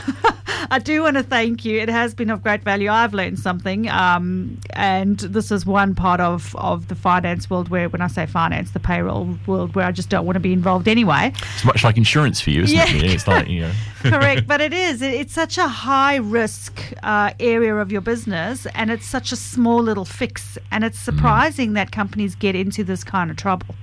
I 0.71 0.79
do 0.83 1.03
want 1.03 1.17
to 1.17 1.23
thank 1.23 1.65
you. 1.65 1.79
It 1.79 1.89
has 1.89 2.13
been 2.13 2.29
of 2.29 2.41
great 2.43 2.63
value. 2.63 2.89
I've 2.89 3.13
learned 3.13 3.39
something, 3.39 3.87
um, 3.89 4.59
and 4.71 5.19
this 5.19 5.51
is 5.51 5.65
one 5.65 5.95
part 5.95 6.19
of, 6.19 6.55
of 6.55 6.87
the 6.87 6.95
finance 6.95 7.49
world 7.49 7.69
where, 7.69 7.89
when 7.89 8.01
I 8.01 8.07
say 8.07 8.25
finance, 8.25 8.71
the 8.71 8.79
payroll 8.79 9.37
world, 9.47 9.75
where 9.75 9.85
I 9.85 9.91
just 9.91 10.09
don't 10.09 10.25
want 10.25 10.35
to 10.35 10.39
be 10.39 10.53
involved 10.53 10.87
anyway. 10.87 11.33
It's 11.55 11.65
much 11.65 11.83
like 11.83 11.97
insurance 11.97 12.41
for 12.41 12.49
you, 12.49 12.63
isn't 12.63 12.75
Yeah. 12.75 12.87
it? 12.87 13.03
It's 13.03 13.27
like 13.27 13.47
you 13.47 13.61
know. 13.61 13.71
Correct, 14.01 14.47
but 14.47 14.61
it 14.61 14.73
is. 14.73 15.01
It, 15.01 15.13
it's 15.15 15.33
such 15.33 15.57
a 15.57 15.67
high 15.67 16.17
risk 16.17 16.79
uh, 17.03 17.31
area 17.39 17.75
of 17.75 17.91
your 17.91 18.01
business, 18.01 18.65
and 18.75 18.91
it's 18.91 19.05
such 19.05 19.31
a 19.31 19.35
small 19.35 19.81
little 19.81 20.05
fix. 20.05 20.54
And 20.71 20.83
it's 20.83 20.97
Mm. 20.99 21.03
surprising 21.05 21.73
that 21.73 21.91
companies 21.91 22.35
get 22.35 22.55
into 22.55 22.83
this 22.83 23.03
kind 23.03 23.29
of 23.31 23.37
trouble. 23.37 23.75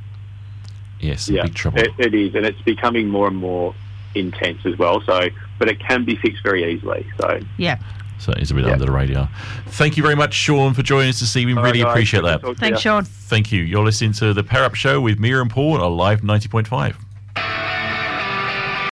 Yes, 1.00 1.28
yeah, 1.28 1.42
big 1.42 1.54
trouble. 1.54 1.80
It, 1.80 1.90
it 1.98 2.14
is, 2.14 2.34
and 2.34 2.46
it's 2.46 2.60
becoming 2.62 3.08
more 3.08 3.26
and 3.26 3.36
more 3.36 3.74
intense 4.14 4.64
as 4.64 4.76
well. 4.78 5.00
So, 5.04 5.28
but 5.58 5.68
it 5.68 5.80
can 5.80 6.04
be 6.04 6.16
fixed 6.16 6.42
very 6.44 6.72
easily. 6.72 7.06
So, 7.20 7.40
Yeah. 7.56 7.78
So 8.18 8.32
it's 8.36 8.52
a 8.52 8.54
bit 8.54 8.66
Yeah. 8.66 8.74
under 8.74 8.84
the 8.84 8.92
radar. 8.92 9.28
Thank 9.66 9.96
you 9.96 10.02
very 10.04 10.14
much, 10.14 10.32
Sean, 10.34 10.74
for 10.74 10.82
joining 10.84 11.08
us 11.08 11.18
this 11.18 11.34
evening. 11.34 11.56
All 11.58 11.64
right, 11.64 11.70
really 11.72 11.82
guys, 11.82 11.90
appreciate 11.92 12.22
that. 12.22 12.40
talk 12.42 12.54
to 12.54 12.60
Thanks, 12.60 12.78
you. 12.84 12.90
Sean. 12.90 13.04
Thank 13.04 13.50
you. 13.50 13.62
You're 13.62 13.82
listening 13.84 14.12
to 14.12 14.32
the 14.32 14.44
Pair 14.44 14.62
Up 14.62 14.76
Show 14.76 15.00
with 15.00 15.18
Mira 15.18 15.40
and 15.42 15.50
Paul 15.50 15.74
on 15.74 15.80
Alive 15.80 16.20
90.5. 16.22 16.94